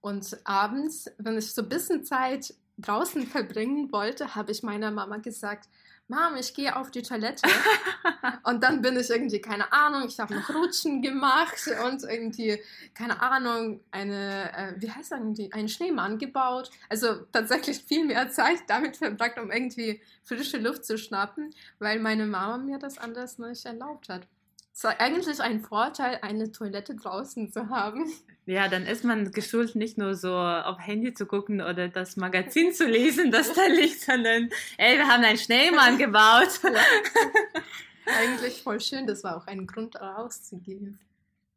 Und 0.00 0.40
abends, 0.44 1.10
wenn 1.18 1.36
ich 1.36 1.52
so 1.52 1.60
ein 1.60 1.68
bisschen 1.68 2.04
Zeit 2.04 2.54
draußen 2.78 3.26
verbringen 3.26 3.92
wollte, 3.92 4.34
habe 4.34 4.50
ich 4.50 4.62
meiner 4.62 4.90
Mama 4.90 5.18
gesagt, 5.18 5.68
Mom, 6.12 6.36
ich 6.38 6.52
gehe 6.52 6.76
auf 6.76 6.90
die 6.90 7.00
Toilette. 7.00 7.48
und 8.44 8.62
dann 8.62 8.82
bin 8.82 8.98
ich 8.98 9.08
irgendwie, 9.08 9.40
keine 9.40 9.72
Ahnung, 9.72 10.06
ich 10.06 10.20
habe 10.20 10.34
noch 10.34 10.50
Rutschen 10.50 11.00
gemacht 11.00 11.56
und 11.86 12.02
irgendwie, 12.02 12.60
keine 12.92 13.22
Ahnung, 13.22 13.80
eine, 13.90 14.52
äh, 14.54 14.74
wie 14.76 14.90
heißt 14.90 15.12
das 15.12 15.18
irgendwie, 15.18 15.50
einen 15.54 15.70
Schneemann 15.70 16.18
gebaut. 16.18 16.70
Also 16.90 17.14
tatsächlich 17.32 17.82
viel 17.82 18.04
mehr 18.04 18.28
Zeit 18.30 18.58
damit 18.66 18.98
verbracht, 18.98 19.38
um 19.38 19.50
irgendwie 19.50 20.02
frische 20.22 20.58
Luft 20.58 20.84
zu 20.84 20.98
schnappen, 20.98 21.54
weil 21.78 21.98
meine 21.98 22.26
Mama 22.26 22.58
mir 22.58 22.78
das 22.78 22.98
anders 22.98 23.38
nicht 23.38 23.64
erlaubt 23.64 24.10
hat. 24.10 24.26
Es 24.74 24.84
war 24.84 24.98
eigentlich 25.00 25.40
ein 25.40 25.60
Vorteil, 25.60 26.18
eine 26.22 26.50
Toilette 26.50 26.96
draußen 26.96 27.52
zu 27.52 27.68
haben. 27.68 28.10
Ja, 28.46 28.68
dann 28.68 28.86
ist 28.86 29.04
man 29.04 29.30
geschult, 29.30 29.76
nicht 29.76 29.98
nur 29.98 30.14
so 30.14 30.34
auf 30.34 30.78
Handy 30.80 31.14
zu 31.14 31.26
gucken 31.26 31.60
oder 31.60 31.88
das 31.88 32.16
Magazin 32.16 32.72
zu 32.72 32.86
lesen, 32.86 33.30
das 33.30 33.52
da 33.52 33.66
liegt, 33.66 34.00
sondern, 34.00 34.48
ey, 34.78 34.96
wir 34.96 35.06
haben 35.06 35.22
einen 35.22 35.38
Schneemann 35.38 35.98
gebaut. 35.98 36.60
Eigentlich 38.06 38.62
voll 38.62 38.80
schön, 38.80 39.06
das 39.06 39.22
war 39.22 39.36
auch 39.36 39.46
ein 39.46 39.66
Grund 39.66 39.94
rauszugehen. 40.00 40.98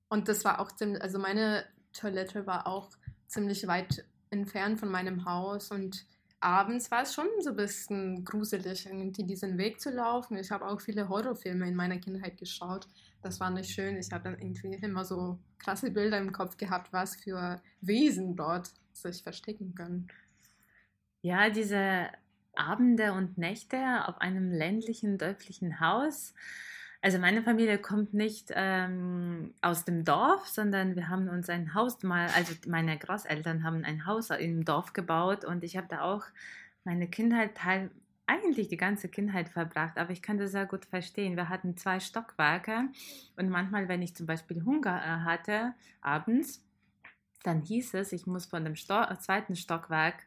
Und 0.10 0.28
das 0.28 0.45
war 0.45 0.60
auch 0.60 0.71
ziemlich, 0.71 1.01
also 1.01 1.17
meine 1.17 1.65
Toilette 1.93 2.45
war 2.45 2.67
auch 2.67 2.89
ziemlich 3.28 3.65
weit 3.65 4.06
entfernt 4.30 4.80
von 4.80 4.89
meinem 4.89 5.25
Haus 5.25 5.71
und 5.71 6.06
abends 6.39 6.91
war 6.91 7.04
es 7.04 7.13
schon 7.13 7.28
so 7.39 7.52
ein 7.52 7.56
bisschen 7.56 8.24
gruselig, 8.24 8.86
irgendwie 8.86 9.24
diesen 9.24 9.58
Weg 9.58 9.80
zu 9.80 9.89
laufen. 9.89 10.38
Ich 10.38 10.52
habe 10.52 10.67
auch 10.67 10.82
viele 10.82 11.10
Horrorfilme 11.10 11.67
in 11.67 11.76
meiner 11.76 11.98
Kindheit 11.98 12.38
geschaut. 12.38 12.88
Das 13.21 13.39
war 13.39 13.50
nicht 13.50 13.71
schön. 13.71 13.98
Ich 13.98 14.12
habe 14.12 14.24
dann 14.24 14.39
irgendwie 14.39 14.76
immer 14.86 15.06
so 15.06 15.39
krasse 15.58 15.91
Bilder 15.91 16.19
im 16.19 16.32
Kopf 16.32 16.58
gehabt, 16.58 16.93
was 16.93 17.15
für 17.15 17.62
Wesen 17.82 18.36
dort 18.36 18.71
sich 18.93 19.24
verstecken 19.24 19.74
können. 19.76 20.08
Ja, 21.21 21.50
diese 21.50 22.10
Abende 22.56 23.13
und 23.13 23.38
Nächte 23.38 24.08
auf 24.08 24.19
einem 24.21 24.52
ländlichen, 24.52 25.17
dörflichen 25.17 25.80
Haus. 25.80 26.34
Also 27.06 27.20
meine 27.20 27.44
Familie 27.44 27.78
kommt 27.78 28.15
nicht 28.15 28.52
ähm, 28.56 29.54
aus 29.62 29.86
dem 29.86 30.06
Dorf, 30.06 30.48
sondern 30.48 30.96
wir 30.96 31.08
haben 31.08 31.30
uns 31.30 31.52
ein 31.52 31.76
Haus 31.76 32.02
mal, 32.02 32.30
also 32.36 32.56
meine 32.65 32.98
Großeltern 32.98 33.63
haben 33.63 33.86
ein 33.86 34.08
Haus 34.08 34.32
im 34.32 34.65
Dorf 34.65 34.91
gebaut 34.94 35.46
und 35.46 35.63
ich 35.63 35.78
habe 35.78 35.86
da 35.88 36.02
auch 36.02 36.24
meine 36.84 37.08
Kindheit 37.08 37.54
teil, 37.56 37.91
eigentlich 38.26 38.70
die 38.70 38.78
ganze 38.78 39.08
Kindheit 39.08 39.50
verbracht, 39.50 40.00
aber 40.00 40.13
ich 40.13 40.24
kann 40.24 40.39
das 40.39 40.50
sehr 40.54 40.65
gut 40.65 40.86
verstehen. 40.86 41.36
Wir 41.36 41.48
hatten 41.48 41.78
zwei 41.78 42.00
Stockwerke 42.00 42.89
und 43.38 43.50
manchmal, 43.50 43.88
wenn 43.88 44.02
ich 44.02 44.15
zum 44.15 44.26
Beispiel 44.26 44.65
Hunger 44.65 45.00
äh, 45.00 45.26
hatte, 45.26 45.76
abends, 46.02 46.63
dann 47.44 47.62
hieß 47.62 47.94
es, 47.94 48.13
ich 48.13 48.26
muss 48.26 48.48
von 48.48 48.65
dem 48.65 48.76
Sto 48.76 49.04
zweiten 49.20 49.56
Stockwerk 49.56 50.24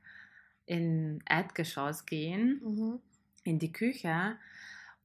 in 0.65 1.25
Erdgeschoss 1.29 2.07
gehen, 2.07 3.01
in 3.43 3.59
die 3.59 3.73
Küche. 3.73 4.37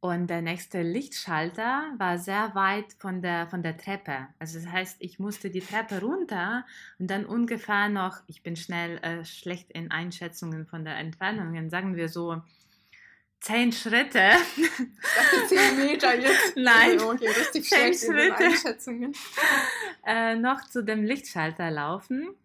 Und 0.04 0.28
der 0.28 0.42
nächste 0.42 0.82
Lichtschalter 0.82 1.94
war 1.98 2.18
sehr 2.18 2.54
weit 2.56 2.92
von 3.00 3.22
der, 3.22 3.48
von 3.48 3.64
der 3.64 3.78
Treppe. 3.78 4.28
Also 4.38 4.60
das 4.60 4.68
heißt, 4.68 4.98
ich 5.00 5.18
musste 5.18 5.50
die 5.50 5.62
Treppe 5.62 6.02
runter 6.02 6.66
und 7.00 7.10
dann 7.10 7.26
ungefähr 7.26 7.88
noch, 7.88 8.18
ich 8.28 8.44
bin 8.44 8.58
schnell 8.58 8.98
äh, 8.98 9.24
schlecht 9.24 9.72
in 9.72 9.92
Einschätzungen 9.92 10.66
von 10.66 10.84
der 10.84 10.98
Entfernungen, 10.98 11.70
sagen 11.70 11.96
wir 11.96 12.10
so 12.10 12.42
zehn 13.40 13.72
Schritte. 13.72 14.32
10 15.48 15.78
Meter 15.78 16.20
jetzt. 16.20 16.54
Nein. 16.58 17.00
Okay, 17.00 17.30
richtig 17.30 17.70
Zehn 17.70 17.94
schlecht 17.94 18.04
in 18.04 18.12
den 18.12 18.20
Schritte. 18.20 18.44
Einschätzungen. 18.44 19.14
äh, 20.06 20.36
noch 20.36 20.68
zu 20.68 20.84
dem 20.84 21.06
Lichtschalter 21.06 21.72
laufen. 21.72 22.36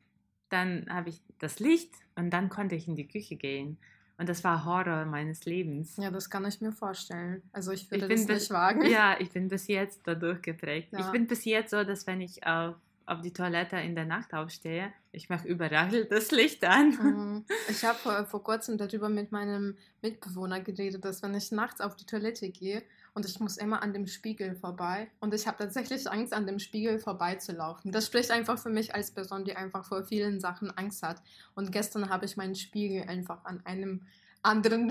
dann 0.49 0.87
habe 0.89 1.09
ich 1.09 1.21
das 1.41 1.59
Licht 1.59 1.93
und 2.15 2.31
dann 2.31 2.51
konnte 2.51 2.77
ich 2.77 2.87
in 2.87 2.95
die 2.95 3.09
Küche 3.09 3.35
gehen. 3.35 3.79
Und 4.19 4.29
das 4.29 4.43
war 4.43 4.65
Horror 4.65 5.05
meines 5.05 5.45
Lebens. 5.45 5.97
Ja, 5.97 6.11
das 6.11 6.29
kann 6.29 6.45
ich 6.45 6.61
mir 6.61 6.73
vorstellen. 6.73 7.41
Also 7.53 7.71
ich 7.73 7.89
würde 7.91 8.05
Ich 8.07 8.09
bin 8.09 8.17
das 8.19 8.27
bis- 8.27 8.41
nicht 8.41 8.51
wagen. 8.51 8.85
Ja, 8.91 9.17
ich 9.21 9.31
bin 9.31 9.49
bis 9.49 9.69
jetzt 9.69 10.01
dadurch 10.05 10.43
geprägt. 10.43 10.89
Ich 10.93 10.99
Ja. 10.99 11.11
bin 11.13 11.27
bis 11.29 11.45
jetzt 11.45 11.71
so, 11.71 11.85
dass 11.85 12.05
wenn 12.09 12.21
ich 12.21 12.45
auf, 12.45 12.75
auf 13.07 13.21
die 13.21 13.33
Toilette 13.33 13.77
in 13.77 13.95
der 13.95 14.05
Nacht 14.07 14.35
aufstehe, 14.35 14.93
ich 15.13 15.29
mache 15.29 15.47
überall 15.47 16.05
das 16.11 16.33
Licht 16.33 16.65
an. 16.65 16.91
Mhm. 16.91 17.45
Ich 17.71 17.85
habe 17.85 17.97
vor, 17.97 18.27
vor 18.27 18.43
kurzem 18.43 18.77
darüber 18.77 19.09
mit 19.09 19.31
meinem 19.31 19.77
Mitbewohner 20.03 20.61
geredet, 20.61 21.05
dass 21.05 21.23
wenn 21.23 21.35
ich 21.35 21.53
nachts 21.53 21.81
auf 21.81 21.95
die 21.95 22.05
Toilette 22.05 22.51
gehe 22.51 22.83
und 23.19 23.27
ich 23.27 23.41
muss 23.41 23.57
immer 23.57 23.83
an 23.83 23.93
dem 23.93 24.07
Spiegel 24.07 24.55
vorbei 24.55 25.09
und 25.19 25.35
ich 25.35 25.49
habe 25.49 25.59
tatsächlich 25.59 26.09
Angst, 26.09 26.33
an 26.33 26.47
dem 26.47 26.61
Spiegel 26.61 27.01
vorbeizulaufen. 27.01 27.91
Das 27.91 28.07
spricht 28.07 28.31
einfach 28.31 28.61
für 28.61 28.71
mich 28.71 28.95
als 28.95 29.11
Person, 29.11 29.45
die 29.45 29.57
einfach 29.57 29.85
vor 29.85 30.05
vielen 30.05 30.39
Sachen 30.39 30.71
Angst 30.79 31.03
hat. 31.03 31.21
Und 31.57 31.73
gestern 31.73 32.11
habe 32.11 32.27
ich 32.27 32.37
meinen 32.37 32.55
Spiegel 32.55 33.03
einfach 33.09 33.45
an 33.45 33.61
einem 33.67 34.03
anderen 34.45 34.89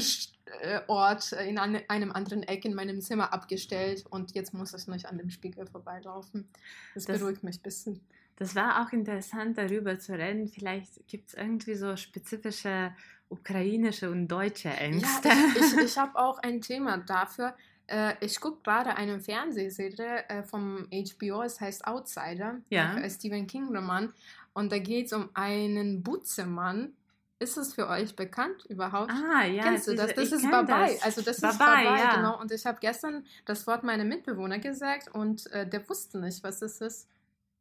äh, 0.62 0.82
Ort, 0.88 1.32
äh, 1.32 1.48
in 1.48 1.58
eine, 1.58 1.90
einem 1.90 2.12
anderen 2.12 2.44
Eck 2.44 2.66
in 2.66 2.74
meinem 2.74 3.00
Zimmer 3.00 3.32
abgestellt 3.32 4.06
und 4.10 4.36
jetzt 4.36 4.54
muss 4.54 4.74
ich 4.74 4.88
nicht 4.88 5.06
an 5.06 5.18
dem 5.18 5.30
Spiegel 5.30 5.66
vorbeilaufen. 5.66 6.50
Das, 6.94 7.06
Das- 7.06 7.20
beruhigt 7.20 7.44
mich 7.44 7.60
ein 7.60 7.64
bisschen. 7.64 8.02
Das 8.36 8.56
war 8.56 8.84
auch 8.86 8.92
interessant, 8.92 9.58
darüber 9.58 9.98
zu 10.00 10.12
reden. 10.14 10.50
Vielleicht 10.50 11.08
gibt 11.08 11.30
es 11.30 11.34
irgendwie 11.34 11.76
so 11.76 11.96
spezifische 11.96 12.92
ukrainische 13.30 14.10
und 14.12 14.28
deutsche 14.28 14.70
Ängste. 14.70 15.28
Ja, 15.30 15.34
ich, 15.56 15.74
ich, 15.74 15.78
ich 15.86 15.98
habe 15.98 16.18
auch 16.20 16.38
ein 16.40 16.62
Thema 16.62 16.98
dafür. 16.98 17.56
Äh, 17.88 18.14
ich 18.20 18.40
gucke 18.40 18.62
gerade 18.64 18.96
eine 18.96 19.20
Fernsehserie 19.20 20.28
äh, 20.30 20.44
vom 20.44 20.88
HBO, 20.92 21.42
es 21.44 21.60
heißt 21.62 21.88
Outsider, 21.88 22.58
Ja. 22.70 22.98
äh, 22.98 23.10
Stephen 23.10 23.48
King-Roman. 23.48 24.14
Und 24.54 24.72
da 24.72 24.80
geht 24.80 25.08
es 25.08 25.14
um 25.14 25.30
einen 25.34 26.04
Butzemann. 26.04 26.94
Ist 27.40 27.56
es 27.56 27.76
für 27.76 27.88
euch 27.88 28.16
bekannt 28.16 28.66
überhaupt? 28.68 29.12
ah, 29.12 29.46
ja. 29.46 29.62
Kennst 29.62 29.88
du 29.88 29.96
das? 29.96 30.14
Das 30.16 30.26
ich 30.28 30.32
ist 30.34 30.50
Babai. 30.50 30.94
das. 30.94 31.04
Also 31.04 31.22
das 31.22 31.36
ist 31.38 31.42
Babai, 31.60 31.84
Babai, 31.86 32.00
ja. 32.00 32.16
genau. 32.16 32.42
Und 32.42 32.52
ich 32.52 32.66
habe 32.66 32.80
gestern 32.82 33.26
das 33.46 33.68
Wort 33.68 33.84
meiner 33.84 34.04
Mitbewohner 34.06 34.58
gesagt 34.58 35.10
und 35.14 35.46
äh, 35.52 35.70
der 35.70 35.88
wusste 35.88 36.20
nicht, 36.20 36.44
was 36.44 36.60
das 36.60 36.82
ist. 36.82 37.08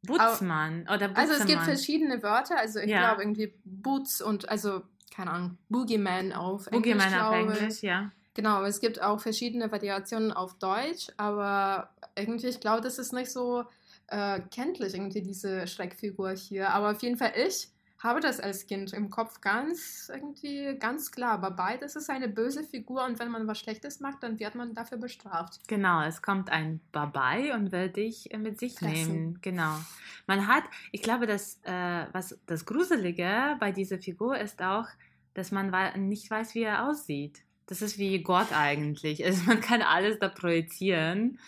Butzmann 0.05 0.81
oder 0.83 1.07
Butzemann. 1.09 1.15
Also 1.15 1.33
es 1.33 1.45
gibt 1.45 1.61
verschiedene 1.63 2.21
Wörter. 2.23 2.57
Also 2.57 2.79
ich 2.79 2.89
Ja. 2.89 2.99
glaube 3.07 3.21
irgendwie 3.23 3.53
Boots 3.65 4.21
und 4.21 4.49
also 4.49 4.81
keine 5.15 5.31
Ahnung 5.31 5.57
Boogeyman 5.69 6.33
auf 6.33 6.67
Englisch. 6.67 6.93
Boogeyman 6.95 7.19
auf. 7.21 7.35
Englisch, 7.35 7.81
ja. 7.83 8.11
Genau, 8.37 8.63
es 8.65 8.79
gibt 8.79 9.01
auch 9.01 9.19
verschiedene 9.19 9.71
Variationen 9.71 10.31
auf 10.31 10.53
Deutsch, 10.59 11.07
aber 11.17 11.89
irgendwie, 12.15 12.45
ich 12.45 12.59
glaube, 12.59 12.81
das 12.81 12.99
ist 12.99 13.11
nicht 13.11 13.31
so 13.31 13.63
äh, 14.09 14.41
kenntlich, 14.51 14.93
irgendwie 14.93 15.23
diese 15.23 15.65
Schreckfigur 15.65 16.33
hier. 16.33 16.69
Aber 16.69 16.91
auf 16.91 17.01
jeden 17.01 17.17
Fall, 17.17 17.31
ich 17.35 17.69
habe 17.97 18.19
das 18.19 18.39
als 18.39 18.67
Kind 18.67 18.93
im 18.93 19.09
Kopf 19.09 19.41
ganz 19.41 20.11
irgendwie 20.13 20.77
ganz 20.77 21.09
klar. 21.09 21.41
Babai, 21.41 21.77
das 21.77 21.95
ist 21.95 22.11
eine 22.11 22.29
böse 22.29 22.63
Figur 22.63 23.05
und 23.05 23.17
wenn 23.17 23.31
man 23.31 23.47
was 23.47 23.57
Schlechtes 23.57 24.01
macht, 24.01 24.21
dann 24.21 24.39
wird 24.39 24.53
man 24.53 24.75
dafür 24.75 24.99
bestraft. 24.99 25.67
Genau, 25.67 26.03
es 26.03 26.21
kommt 26.21 26.51
ein 26.51 26.79
Babai 26.91 27.55
und 27.55 27.71
will 27.71 27.89
dich 27.89 28.31
äh, 28.31 28.37
mit 28.37 28.59
sich 28.59 28.75
Fressen. 28.75 29.13
nehmen. 29.13 29.39
Genau. 29.41 29.79
Man 30.27 30.45
hat, 30.45 30.65
ich 30.91 31.01
glaube, 31.01 31.25
dass 31.25 31.59
äh, 31.63 32.05
was 32.11 32.37
das 32.45 32.67
Gruselige 32.67 33.57
bei 33.59 33.71
dieser 33.71 33.97
Figur 33.97 34.37
ist 34.37 34.61
auch, 34.61 34.85
dass 35.33 35.51
man 35.51 35.71
nicht 36.07 36.29
weiß, 36.29 36.53
wie 36.53 36.61
er 36.61 36.87
aussieht. 36.87 37.46
Das 37.67 37.81
ist 37.81 37.97
wie 37.97 38.23
Gott 38.23 38.51
eigentlich. 38.51 39.23
Also 39.25 39.43
man 39.45 39.61
kann 39.61 39.81
alles 39.81 40.19
da 40.19 40.29
projizieren. 40.29 41.39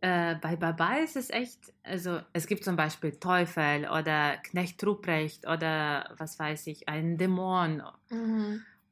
Äh, 0.00 0.36
bei 0.36 0.56
Babai 0.56 1.02
ist 1.02 1.16
es 1.16 1.30
echt, 1.30 1.72
also 1.82 2.20
es 2.32 2.46
gibt 2.46 2.64
zum 2.64 2.76
Beispiel 2.76 3.12
Teufel 3.12 3.88
oder 3.88 4.36
Knecht 4.38 4.84
Ruprecht 4.84 5.46
oder 5.46 6.14
was 6.18 6.38
weiß 6.38 6.66
ich, 6.66 6.88
einen 6.88 7.16
Dämon 7.16 7.82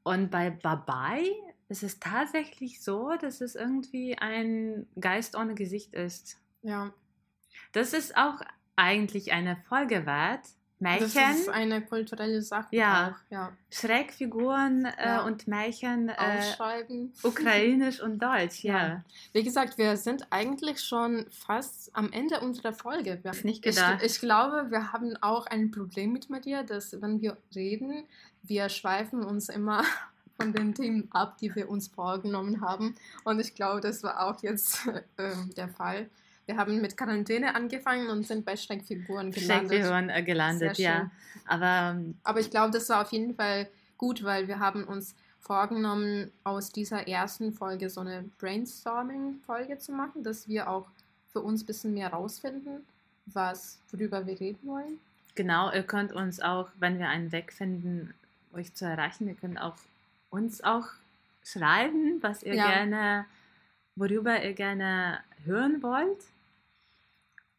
und 0.05 0.31
bei 0.31 0.51
Babai 0.51 1.25
ist 1.69 1.83
es 1.83 2.01
tatsächlich 2.01 2.83
so, 2.83 3.13
dass 3.21 3.41
es 3.41 3.55
irgendwie 3.55 4.17
ein 4.19 4.87
Geist 4.99 5.37
ohne 5.37 5.55
Gesicht 5.55 5.95
ist. 5.95 6.39
Ja, 6.63 6.93
Das 7.73 7.93
ist 7.93 8.17
auch 8.17 8.41
eigentlich 8.77 9.33
eine 9.33 9.57
Folge 9.69 10.07
wert. 10.07 10.47
Das 10.83 11.15
Märchen, 11.15 11.37
ist 11.41 11.49
eine 11.49 11.81
kulturelle 11.83 12.43
Sache 12.43 12.69
Ja. 12.75 13.09
auch. 13.15 13.33
Ja. 13.33 13.53
Schreckfiguren 13.71 14.85
äh, 14.87 15.05
Ja. 15.05 15.23
und 15.25 15.47
Märchen, 15.47 16.09
äh, 16.09 16.15
Ausschreiben. 16.17 17.13
ukrainisch 17.23 18.01
und 18.03 18.19
deutsch, 18.23 18.65
ja. 18.65 18.79
Ja. 18.89 19.05
Wie 19.33 19.43
gesagt, 19.43 19.79
wir 19.79 19.97
sind 19.97 20.27
eigentlich 20.31 20.81
schon 20.81 21.27
fast 21.31 21.91
am 21.95 22.13
Ende 22.13 22.41
unserer 22.41 22.73
Folge. 22.73 23.19
Wir, 23.23 23.33
nicht 23.45 23.65
ich, 23.67 23.75
gedacht. 23.77 24.03
ich 24.03 24.19
glaube, 24.21 24.71
wir 24.71 24.93
haben 24.93 25.17
auch 25.21 25.47
ein 25.47 25.71
Problem 25.71 26.13
mit 26.13 26.31
Maria, 26.31 26.63
dass 26.63 27.01
wenn 27.01 27.21
wir 27.21 27.37
reden, 27.55 28.05
wir 28.43 28.69
schweifen 28.69 29.23
uns 29.25 29.49
immer 29.49 29.85
von 30.41 30.53
den 30.53 30.75
Themen 30.75 31.09
ab, 31.13 31.39
die 31.39 31.55
wir 31.55 31.69
uns 31.69 31.89
vorgenommen 31.89 32.61
haben. 32.61 32.95
Und 33.25 33.39
ich 33.41 33.55
glaube, 33.55 33.81
das 33.81 34.03
war 34.03 34.27
auch 34.27 34.43
jetzt 34.43 34.87
äh, 35.17 35.33
der 35.57 35.69
Fall. 35.69 36.09
Wir 36.47 36.57
haben 36.57 36.81
mit 36.81 36.97
Quarantäne 36.97 37.55
angefangen 37.55 38.09
und 38.09 38.27
sind 38.27 38.45
bei 38.45 38.57
Schreckfiguren 38.57 39.31
gelandet. 39.31 39.71
Schreckfiguren 39.71 40.09
äh, 40.11 40.23
gelandet, 40.23 40.79
ja. 40.79 41.11
Aber 41.47 41.95
ähm, 41.97 42.17
Aber 42.25 42.41
ich 42.41 42.51
glaube, 42.51 42.73
das 42.73 42.89
war 42.89 43.03
auf 43.03 43.13
jeden 43.13 43.35
Fall 43.35 43.69
gut, 43.97 44.25
weil 44.25 44.49
wir 44.49 44.59
haben 44.59 44.85
uns 44.85 45.15
vorgenommen, 45.41 46.31
aus 46.45 46.71
dieser 46.71 47.07
ersten 47.09 47.53
Folge 47.53 47.91
so 47.91 48.01
eine 48.01 48.25
Brainstorming-Folge 48.39 49.79
zu 49.79 49.93
machen, 49.93 50.23
dass 50.23 50.49
wir 50.49 50.69
auch 50.69 50.87
für 51.33 51.41
uns 51.41 51.63
ein 51.63 51.67
bisschen 51.67 51.95
mehr 51.95 52.11
rausfinden, 52.11 52.85
was, 53.27 53.79
worüber 53.91 54.27
wir 54.27 54.39
reden 54.39 54.59
wollen. 54.69 54.99
genau, 55.35 55.73
ihr 55.73 55.83
könnt 55.83 56.13
uns 56.13 56.41
auch, 56.41 56.69
wenn 56.79 56.99
wir 56.99 57.09
einen 57.09 57.33
Weg 57.33 57.53
finden, 57.53 58.13
euch 58.53 58.75
zu 58.75 58.85
erreichen, 58.85 59.29
ihr 59.29 59.35
könnt 59.35 59.61
auch 59.61 59.77
uns 60.31 60.63
auch 60.63 60.87
schreiben, 61.45 62.19
was 62.21 62.43
ihr 62.43 62.55
Ja. 62.55 62.69
gerne, 62.69 63.25
worüber 63.97 64.43
ihr 64.43 64.53
gerne 64.53 65.21
hören 65.45 65.83
wollt. 65.83 66.19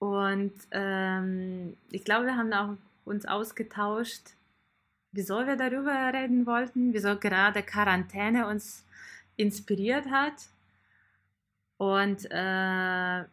Und 0.04 0.52
ähm, 0.72 1.78
ich 1.90 2.04
glaube, 2.04 2.26
wir 2.26 2.36
haben 2.36 2.52
auch 2.52 2.76
uns 3.06 3.26
ausgetauscht, 3.26 4.32
wieso 5.14 5.48
wir 5.48 5.56
darüber 5.56 6.12
reden 6.14 6.46
wollten, 6.46 6.92
wieso 6.92 7.18
gerade 7.18 7.64
Quarantäne 7.64 8.48
uns 8.48 8.84
inspiriert 9.38 10.12
hat. 10.12 10.34
Und 11.78 12.28
äh, 12.32 13.24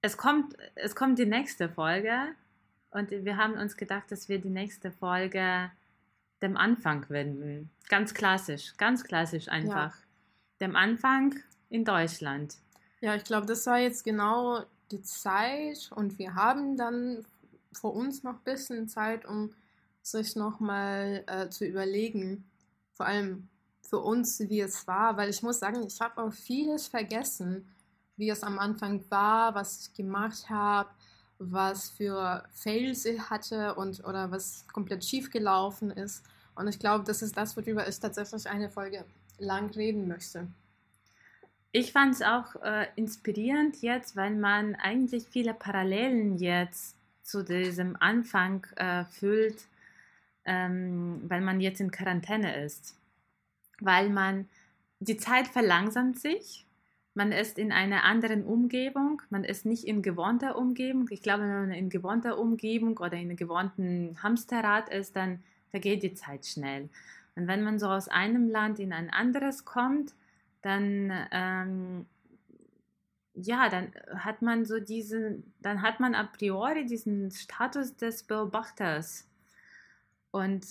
es, 0.00 0.16
kommt, 0.16 0.56
es 0.76 0.94
kommt 0.94 1.18
die 1.18 1.26
nächste 1.26 1.68
Folge 1.68 2.36
und 2.92 3.10
wir 3.10 3.36
haben 3.36 3.54
uns 3.54 3.76
gedacht, 3.76 4.12
dass 4.12 4.28
wir 4.28 4.38
die 4.38 4.48
nächste 4.48 4.92
Folge 4.92 5.72
dem 6.40 6.56
Anfang 6.56 7.04
wenden. 7.08 7.68
Ganz 7.88 8.14
klassisch, 8.14 8.76
ganz 8.76 9.02
klassisch 9.02 9.48
einfach. 9.48 9.96
Dem 10.60 10.76
Anfang 10.76 11.34
in 11.68 11.84
Deutschland. 11.84 12.54
Ja, 13.00 13.16
ich 13.16 13.24
glaube, 13.24 13.48
das 13.48 13.66
war 13.66 13.80
jetzt 13.80 14.04
genau 14.04 14.64
die 14.92 15.02
Zeit 15.02 15.90
und 15.94 16.18
wir 16.18 16.34
haben 16.34 16.76
dann 16.76 17.24
vor 17.72 17.94
uns 17.94 18.22
noch 18.22 18.34
ein 18.34 18.44
bisschen 18.44 18.88
Zeit, 18.88 19.24
um 19.24 19.52
sich 20.02 20.36
nochmal 20.36 21.24
äh, 21.26 21.48
zu 21.48 21.64
überlegen, 21.64 22.44
vor 22.92 23.06
allem 23.06 23.48
für 23.80 23.98
uns, 23.98 24.40
wie 24.40 24.60
es 24.60 24.86
war, 24.86 25.16
weil 25.16 25.30
ich 25.30 25.42
muss 25.42 25.58
sagen, 25.58 25.82
ich 25.86 26.00
habe 26.00 26.22
auch 26.22 26.32
vieles 26.32 26.86
vergessen, 26.86 27.66
wie 28.16 28.30
es 28.30 28.42
am 28.42 28.58
Anfang 28.58 29.04
war, 29.10 29.54
was 29.54 29.80
ich 29.80 29.94
gemacht 29.94 30.48
habe, 30.48 30.90
was 31.38 31.90
für 31.90 32.44
Fails 32.52 33.04
ich 33.04 33.30
hatte 33.30 33.74
und 33.74 34.04
oder 34.04 34.30
was 34.30 34.66
komplett 34.72 35.04
schief 35.04 35.30
gelaufen 35.30 35.90
ist. 35.90 36.22
Und 36.54 36.68
ich 36.68 36.78
glaube, 36.78 37.04
das 37.04 37.22
ist 37.22 37.36
das, 37.36 37.56
worüber 37.56 37.88
ich 37.88 37.98
tatsächlich 37.98 38.48
eine 38.48 38.70
Folge 38.70 39.04
lang 39.38 39.70
reden 39.70 40.06
möchte. 40.08 40.46
Ich 41.74 41.92
fand 41.92 42.14
es 42.14 42.20
auch 42.22 42.56
äh, 42.62 42.86
inspirierend 42.96 43.80
jetzt, 43.80 44.14
weil 44.14 44.34
man 44.34 44.74
eigentlich 44.74 45.26
viele 45.26 45.54
Parallelen 45.54 46.36
jetzt 46.36 46.96
zu 47.22 47.42
diesem 47.42 47.96
Anfang 47.98 48.66
äh, 48.76 49.04
fühlt, 49.06 49.64
ähm, 50.44 51.22
weil 51.28 51.40
man 51.40 51.62
jetzt 51.62 51.80
in 51.80 51.90
Quarantäne 51.90 52.62
ist. 52.62 52.98
Weil 53.80 54.10
man, 54.10 54.50
die 55.00 55.16
Zeit 55.16 55.48
verlangsamt 55.48 56.20
sich, 56.20 56.66
man 57.14 57.32
ist 57.32 57.58
in 57.58 57.72
einer 57.72 58.04
anderen 58.04 58.44
Umgebung, 58.44 59.22
man 59.30 59.44
ist 59.44 59.64
nicht 59.64 59.84
in 59.84 60.02
gewohnter 60.02 60.56
Umgebung. 60.56 61.08
Ich 61.10 61.22
glaube, 61.22 61.44
wenn 61.44 61.68
man 61.68 61.72
in 61.72 61.88
gewohnter 61.88 62.38
Umgebung 62.38 62.98
oder 62.98 63.14
in 63.14 63.30
einem 63.30 63.36
gewohnten 63.36 64.22
Hamsterrad 64.22 64.90
ist, 64.90 65.16
dann 65.16 65.42
vergeht 65.70 66.02
die 66.02 66.14
Zeit 66.14 66.44
schnell. 66.44 66.90
Und 67.34 67.46
wenn 67.46 67.62
man 67.62 67.78
so 67.78 67.88
aus 67.88 68.08
einem 68.08 68.50
Land 68.50 68.78
in 68.78 68.92
ein 68.92 69.08
anderes 69.08 69.64
kommt, 69.64 70.14
dann 70.62 71.12
ähm, 71.30 72.06
ja, 73.34 73.68
dann 73.68 73.92
hat 74.16 74.42
man 74.42 74.64
so 74.64 74.78
diesen, 74.78 75.54
dann 75.60 75.82
hat 75.82 76.00
man 76.00 76.14
a 76.14 76.24
priori 76.24 76.84
diesen 76.84 77.30
Status 77.30 77.96
des 77.96 78.24
Beobachters. 78.24 79.26
Und 80.30 80.66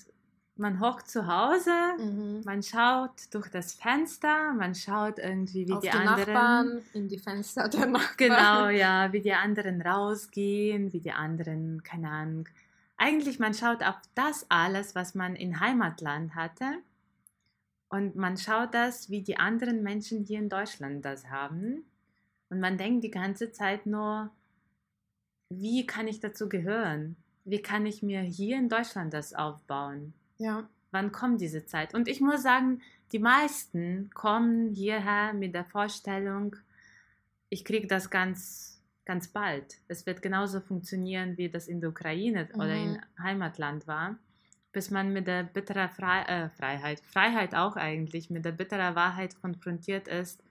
man 0.55 0.79
hockt 0.79 1.09
zu 1.09 1.25
Hause, 1.27 1.71
Mhm. 1.97 2.41
man 2.45 2.61
schaut 2.61 3.33
durch 3.33 3.49
das 3.49 3.73
Fenster, 3.73 4.53
man 4.53 4.75
schaut 4.75 5.17
irgendwie, 5.17 5.67
wie 5.67 5.73
Auf 5.73 5.79
die, 5.79 5.89
die, 5.89 5.97
anderen. 5.97 6.33
Nachbarn, 6.33 6.81
in 6.93 7.07
die 7.07 7.17
Fenster 7.17 7.67
der 7.67 7.87
Nachbarn. 7.87 8.17
Genau, 8.17 8.69
ja, 8.69 9.11
wie 9.11 9.21
die 9.21 9.33
anderen 9.33 9.81
rausgehen, 9.81 10.93
wie 10.93 10.99
die 10.99 11.11
anderen, 11.11 11.81
keine 11.83 12.09
Ahnung, 12.09 12.47
eigentlich 12.97 13.39
man 13.39 13.55
schaut 13.55 13.81
auf 13.81 13.95
das 14.13 14.45
alles, 14.49 14.93
was 14.93 15.15
man 15.15 15.35
in 15.35 15.59
Heimatland 15.59 16.35
hatte 16.35 16.65
und 17.91 18.15
man 18.15 18.37
schaut 18.37 18.73
das, 18.73 19.09
wie 19.09 19.21
die 19.21 19.37
anderen 19.37 19.83
Menschen 19.83 20.23
hier 20.23 20.39
in 20.39 20.47
Deutschland 20.47 21.03
das 21.03 21.29
haben 21.29 21.83
und 22.49 22.59
man 22.59 22.77
denkt 22.77 23.03
die 23.03 23.11
ganze 23.11 23.51
Zeit 23.51 23.85
nur, 23.85 24.31
wie 25.49 25.85
kann 25.85 26.07
ich 26.07 26.21
dazu 26.21 26.47
gehören? 26.47 27.17
Wie 27.43 27.61
kann 27.61 27.85
ich 27.85 28.01
mir 28.01 28.21
hier 28.21 28.57
in 28.57 28.69
Deutschland 28.69 29.13
das 29.13 29.33
aufbauen? 29.33 30.13
Ja. 30.37 30.69
Wann 30.91 31.11
kommt 31.11 31.41
diese 31.41 31.65
Zeit? 31.65 31.93
Und 31.93 32.07
ich 32.07 32.21
muss 32.21 32.41
sagen, 32.41 32.81
die 33.11 33.19
meisten 33.19 34.09
kommen 34.13 34.69
hierher 34.69 35.33
mit 35.33 35.53
der 35.53 35.65
Vorstellung, 35.65 36.55
ich 37.49 37.65
kriege 37.65 37.87
das 37.87 38.09
ganz, 38.09 38.81
ganz 39.03 39.27
bald. 39.27 39.79
Es 39.89 40.05
wird 40.05 40.21
genauso 40.21 40.61
funktionieren, 40.61 41.37
wie 41.37 41.49
das 41.49 41.67
in 41.67 41.81
der 41.81 41.89
Ukraine 41.89 42.47
mhm. 42.53 42.59
oder 42.59 42.75
im 42.75 42.99
Heimatland 43.21 43.85
war, 43.85 44.17
bis 44.71 44.89
man 44.89 45.11
mit 45.11 45.27
der 45.27 45.43
bitteren 45.43 45.89
Fre 45.89 46.27
äh, 46.27 46.49
Freiheit, 46.49 47.01
Freiheit 47.01 47.55
auch 47.55 47.75
eigentlich, 47.75 48.29
mit 48.29 48.45
der 48.45 48.51
bitteren 48.51 48.95
Wahrheit 48.95 49.39
konfrontiert 49.41 50.07
ist. 50.07 50.43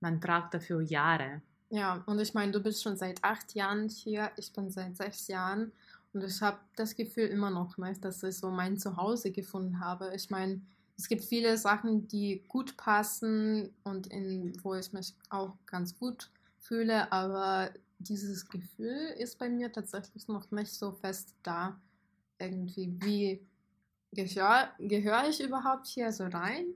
Man 0.00 0.20
braucht 0.20 0.54
dafür 0.54 0.80
Jahre. 0.82 1.42
Ja, 1.70 2.02
und 2.06 2.20
ich 2.20 2.32
meine, 2.32 2.52
du 2.52 2.60
bist 2.60 2.82
schon 2.82 2.96
seit 2.96 3.22
acht 3.24 3.54
Jahren 3.54 3.88
hier, 3.88 4.30
ich 4.36 4.52
bin 4.52 4.70
seit 4.70 4.96
sechs 4.96 5.26
Jahren 5.26 5.72
und 6.12 6.22
ich 6.22 6.40
habe 6.40 6.58
das 6.76 6.94
Gefühl 6.94 7.26
immer 7.26 7.50
noch, 7.50 7.76
ne, 7.76 7.92
dass 8.00 8.22
ich 8.22 8.36
so 8.36 8.50
mein 8.50 8.78
Zuhause 8.78 9.32
gefunden 9.32 9.80
habe. 9.80 10.12
Ich 10.14 10.30
meine, 10.30 10.60
es 10.96 11.08
gibt 11.08 11.24
viele 11.24 11.58
Sachen, 11.58 12.08
die 12.08 12.42
gut 12.48 12.76
passen 12.76 13.74
und 13.82 14.06
in, 14.06 14.52
wo 14.62 14.74
ich 14.74 14.92
mich 14.92 15.14
auch 15.28 15.54
ganz 15.66 15.98
gut 15.98 16.30
fühle, 16.58 17.10
aber 17.12 17.70
dieses 17.98 18.48
Gefühl 18.48 19.14
ist 19.18 19.38
bei 19.38 19.48
mir 19.48 19.72
tatsächlich 19.72 20.28
noch 20.28 20.50
nicht 20.50 20.72
so 20.72 20.92
fest 20.92 21.34
da. 21.42 21.78
Irgendwie, 22.38 22.94
wie 23.00 23.40
gehöre 24.16 24.70
gehör 24.78 25.28
ich 25.28 25.40
überhaupt 25.40 25.86
hier 25.86 26.10
so 26.12 26.24
rein 26.24 26.66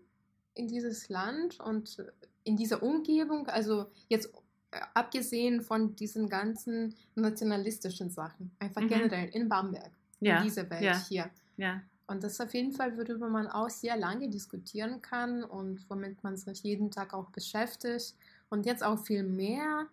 in 0.54 0.68
dieses 0.68 1.08
Land 1.08 1.58
und 1.60 2.04
in 2.44 2.56
diese 2.56 2.78
Umgebung? 2.78 3.48
Also 3.48 3.86
jetzt 4.08 4.32
äh, 4.70 4.80
abgesehen 4.94 5.62
von 5.62 5.96
diesen 5.96 6.28
ganzen 6.28 6.94
nationalistischen 7.14 8.10
Sachen, 8.10 8.52
einfach 8.58 8.82
mhm. 8.82 8.88
generell 8.88 9.28
in 9.30 9.48
Bamberg, 9.48 9.90
ja. 10.20 10.38
in 10.38 10.44
dieser 10.44 10.68
Welt 10.70 10.82
ja. 10.82 11.04
hier. 11.08 11.30
Ja. 11.56 11.82
Und 12.06 12.24
das 12.24 12.32
ist 12.32 12.40
auf 12.40 12.54
jeden 12.54 12.72
Fall, 12.72 12.96
worüber 12.98 13.28
man 13.28 13.46
auch 13.46 13.70
sehr 13.70 13.96
lange 13.96 14.28
diskutieren 14.28 15.00
kann 15.00 15.44
und 15.44 15.88
womit 15.88 16.24
man 16.24 16.36
sich 16.36 16.62
jeden 16.64 16.90
Tag 16.90 17.14
auch 17.14 17.30
beschäftigt. 17.30 18.16
Und 18.48 18.66
jetzt 18.66 18.82
auch 18.82 18.98
viel 18.98 19.22
mehr, 19.22 19.86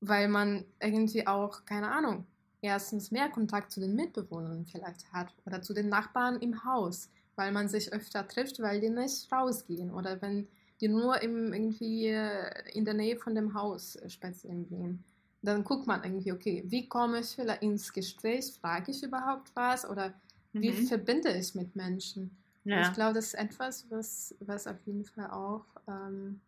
weil 0.00 0.28
man 0.28 0.66
irgendwie 0.80 1.26
auch, 1.26 1.64
keine 1.64 1.90
Ahnung, 1.90 2.26
erstens 2.60 3.10
mehr 3.10 3.28
Kontakt 3.28 3.70
zu 3.70 3.80
den 3.80 3.94
Mitbewohnern 3.94 4.66
vielleicht 4.66 5.12
hat 5.12 5.32
oder 5.46 5.62
zu 5.62 5.74
den 5.74 5.88
Nachbarn 5.88 6.40
im 6.40 6.64
Haus, 6.64 7.10
weil 7.36 7.52
man 7.52 7.68
sich 7.68 7.92
öfter 7.92 8.26
trifft, 8.26 8.60
weil 8.60 8.80
die 8.80 8.90
nicht 8.90 9.30
rausgehen 9.32 9.92
oder 9.92 10.20
wenn 10.20 10.48
die 10.80 10.88
nur 10.88 11.20
im, 11.22 11.52
irgendwie 11.52 12.06
äh, 12.06 12.70
in 12.72 12.84
der 12.84 12.94
Nähe 12.94 13.16
von 13.16 13.34
dem 13.34 13.54
Haus 13.54 13.96
äh, 13.96 14.08
spazieren 14.08 14.66
gehen. 14.66 15.04
Dann 15.42 15.64
guckt 15.64 15.86
man 15.86 16.02
irgendwie, 16.02 16.32
okay, 16.32 16.64
wie 16.66 16.88
komme 16.88 17.20
ich 17.20 17.28
vielleicht 17.28 17.62
ins 17.62 17.92
Gespräch? 17.92 18.52
Frage 18.60 18.90
ich 18.90 19.02
überhaupt 19.02 19.54
was? 19.54 19.88
Oder 19.88 20.14
wie 20.52 20.70
mhm. 20.70 20.86
verbinde 20.86 21.30
ich 21.30 21.54
mit 21.54 21.76
Menschen? 21.76 22.36
Ja. 22.64 22.82
Ich 22.82 22.92
glaube, 22.92 23.14
das 23.14 23.26
ist 23.26 23.34
etwas, 23.34 23.86
was, 23.90 24.34
was 24.40 24.66
auf 24.66 24.76
jeden 24.84 25.04
Fall 25.04 25.30
auch 25.30 25.64
ähm, 25.86 26.40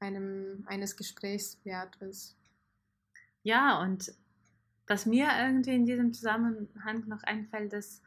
einem, 0.00 0.64
eines 0.66 0.96
Gesprächs 0.96 1.58
wert 1.64 1.96
ist. 1.96 2.36
Ja, 3.42 3.80
und 3.80 4.12
was 4.86 5.06
mir 5.06 5.28
irgendwie 5.38 5.74
in 5.74 5.86
diesem 5.86 6.12
Zusammenhang 6.12 7.06
noch 7.06 7.22
einfällt, 7.22 7.72
ist, 7.72 8.02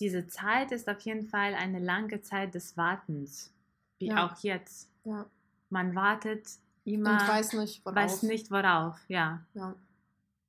diese 0.00 0.26
Zeit 0.26 0.72
ist 0.72 0.88
auf 0.88 1.00
jeden 1.00 1.28
Fall 1.28 1.54
eine 1.54 1.78
lange 1.78 2.20
Zeit 2.22 2.54
des 2.54 2.76
Wartens 2.76 3.54
wie 3.98 4.08
ja. 4.08 4.26
auch 4.26 4.36
jetzt. 4.42 4.90
Ja. 5.04 5.26
Man 5.70 5.94
wartet 5.94 6.48
immer. 6.84 7.12
Und 7.12 7.28
weiß 7.28 7.52
nicht 7.54 7.84
worauf. 7.84 7.96
Weiß 7.96 8.22
nicht 8.22 8.50
worauf, 8.50 8.98
ja. 9.08 9.44
ja. 9.54 9.74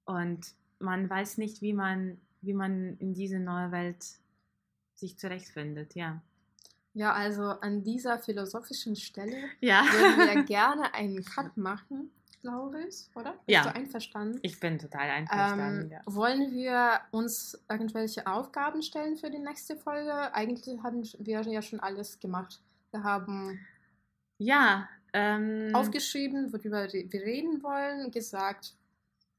Und 0.06 0.54
man 0.80 1.10
weiß 1.10 1.38
nicht, 1.38 1.62
wie 1.62 1.74
man, 1.74 2.20
wie 2.42 2.54
man 2.54 2.98
in 2.98 3.14
diese 3.14 3.40
neue 3.40 3.72
Welt 3.72 4.06
sich 4.94 5.18
zurechtfindet, 5.18 5.96
ja. 5.96 6.22
Ja, 6.94 7.12
also 7.12 7.44
an 7.44 7.84
dieser 7.84 8.20
philosophischen 8.20 8.96
Stelle 8.96 9.38
ja. 9.60 9.84
würden 9.84 10.36
wir 10.36 10.44
gerne 10.46 10.94
einen 10.94 11.24
Cut 11.26 11.58
machen, 11.58 12.10
glaube 12.45 12.84
ich, 12.88 13.10
oder? 13.15 13.31
Bist 13.31 13.43
ja. 13.47 13.63
du 13.63 13.73
einverstanden? 13.73 14.39
Ich 14.43 14.60
bin 14.60 14.77
total 14.77 15.10
einverstanden. 15.10 15.86
Ähm, 15.86 15.91
ja. 15.91 16.01
Wollen 16.05 16.51
wir 16.51 17.01
uns 17.10 17.60
irgendwelche 17.67 18.27
Aufgaben 18.27 18.84
stellen 18.84 19.17
für 19.17 19.31
die 19.31 19.39
nächste 19.39 19.75
Folge? 19.75 20.13
Eigentlich 20.34 20.67
haben 20.84 21.03
wir 21.17 21.41
ja 21.41 21.62
schon 21.63 21.79
alles 21.79 22.19
gemacht. 22.19 22.62
Wir 22.91 23.03
haben 23.03 23.60
ja, 24.38 24.88
ähm, 25.13 25.71
aufgeschrieben, 25.73 26.53
worüber 26.53 26.88
wir 26.93 27.21
reden 27.21 27.63
wollen, 27.63 28.12
gesagt, 28.12 28.75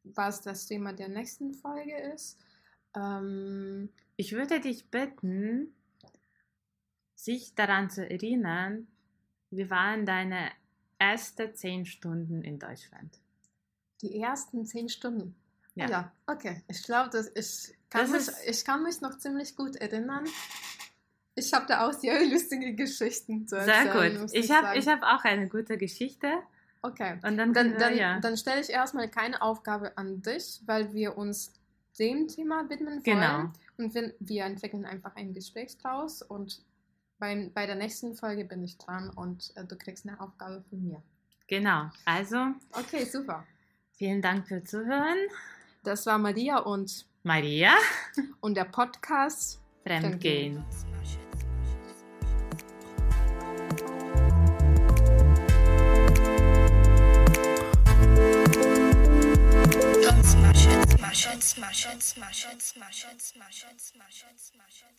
was 0.02 0.42
das 0.42 0.66
Thema 0.66 0.92
der 0.92 1.08
nächsten 1.08 1.54
Folge 1.54 1.96
ist. 2.12 2.40
Ähm, 2.96 3.90
ich 4.16 4.32
würde 4.32 4.58
dich 4.58 4.90
bitten, 4.90 5.72
sich 7.14 7.54
daran 7.54 7.88
zu 7.88 8.08
erinnern, 8.08 8.88
wie 9.50 9.70
waren 9.70 10.06
deine 10.06 10.50
ersten 10.98 11.54
zehn 11.54 11.87
Stunden 11.87 12.42
in 12.42 12.59
Deutschland? 12.59 13.18
Die 14.02 14.20
ersten 14.20 14.66
zehn 14.66 14.88
Stunden? 14.88 15.35
Ja. 15.74 15.88
ja 15.88 16.12
okay. 16.26 16.62
Ich 16.68 16.82
glaube, 16.82 17.30
ich, 17.35 17.74
kann 17.90 18.11
mich, 18.11 18.28
ich 18.46 18.64
kann 18.64 18.82
mich 18.82 19.00
noch 19.00 19.18
ziemlich 19.18 19.56
gut 19.56 19.76
erinnern. 19.76 20.24
Ich 21.35 21.52
habe 21.52 21.66
da 21.66 21.87
auch 21.87 21.92
sehr 21.92 22.24
lustige 22.30 22.74
Geschichten 22.74 23.46
zu 23.46 23.56
erzählen. 23.56 23.92
Sehr 23.92 24.18
gut. 24.18 24.30
Ich, 24.32 24.44
ich 24.44 24.50
habe 24.50 24.78
hab 24.78 25.02
auch 25.02 25.24
eine 25.24 25.48
gute 25.48 25.76
Geschichte. 25.76 26.28
Okay. 26.82 27.18
Und 27.22 27.37
dann, 27.37 27.52
dann, 27.52 27.76
dann, 27.78 27.96
ja. 27.96 28.20
dann 28.20 28.37
stelle 28.37 28.61
ich 28.61 28.70
erstmal 28.70 29.09
keine 29.09 29.42
Aufgabe 29.42 29.96
an 29.98 30.22
dich, 30.22 30.61
weil 30.66 30.92
wir 30.92 31.18
uns 31.18 31.52
dem 31.98 32.28
Thema 32.28 32.68
widmen 32.68 32.94
wollen. 32.94 33.02
Genau. 33.02 33.50
Und 33.76 33.94
wir, 33.94 34.14
wir 34.20 34.44
entwickeln 34.44 34.85
einfach 34.85 35.16
ein 35.16 35.35
Gespräch 35.35 35.76
draus 35.78 36.22
und 36.22 36.62
beim, 37.18 37.52
bei 37.52 37.66
der 37.66 37.74
nächsten 37.74 38.14
Folge 38.14 38.44
bin 38.44 38.62
ich 38.62 38.79
dran 38.79 39.11
und 39.11 39.52
äh, 39.57 39.64
du 39.64 39.76
kriegst 39.76 40.07
eine 40.07 40.20
Aufgabe 40.20 40.62
von 40.68 40.83
mir. 40.83 41.02
Genau. 41.48 41.90
Also. 42.05 42.55
Okay, 42.72 43.05
super. 43.05 43.44
Vielen 43.92 44.20
Dank 44.20 44.48
für 44.48 44.62
Zuhören. 44.62 45.18
Das 45.83 46.05
war 46.07 46.18
Maria 46.18 46.59
und 46.59 47.07
Maria 47.22 47.72
und 48.40 48.57
der 48.57 48.64
Podcast 48.64 49.61
Fremdgehen. 49.85 50.64
Fremdgehen. 50.64 50.87
smash 61.16 61.26
it, 61.26 61.42
smash 61.42 61.87
it, 61.87 62.02
smash 62.02 62.44
it, 62.44 62.62
smash 62.62 63.05
it, 63.05 63.22
smash 63.22 63.64
it, 63.64 63.81
smash 63.81 64.83
it, 64.83 64.98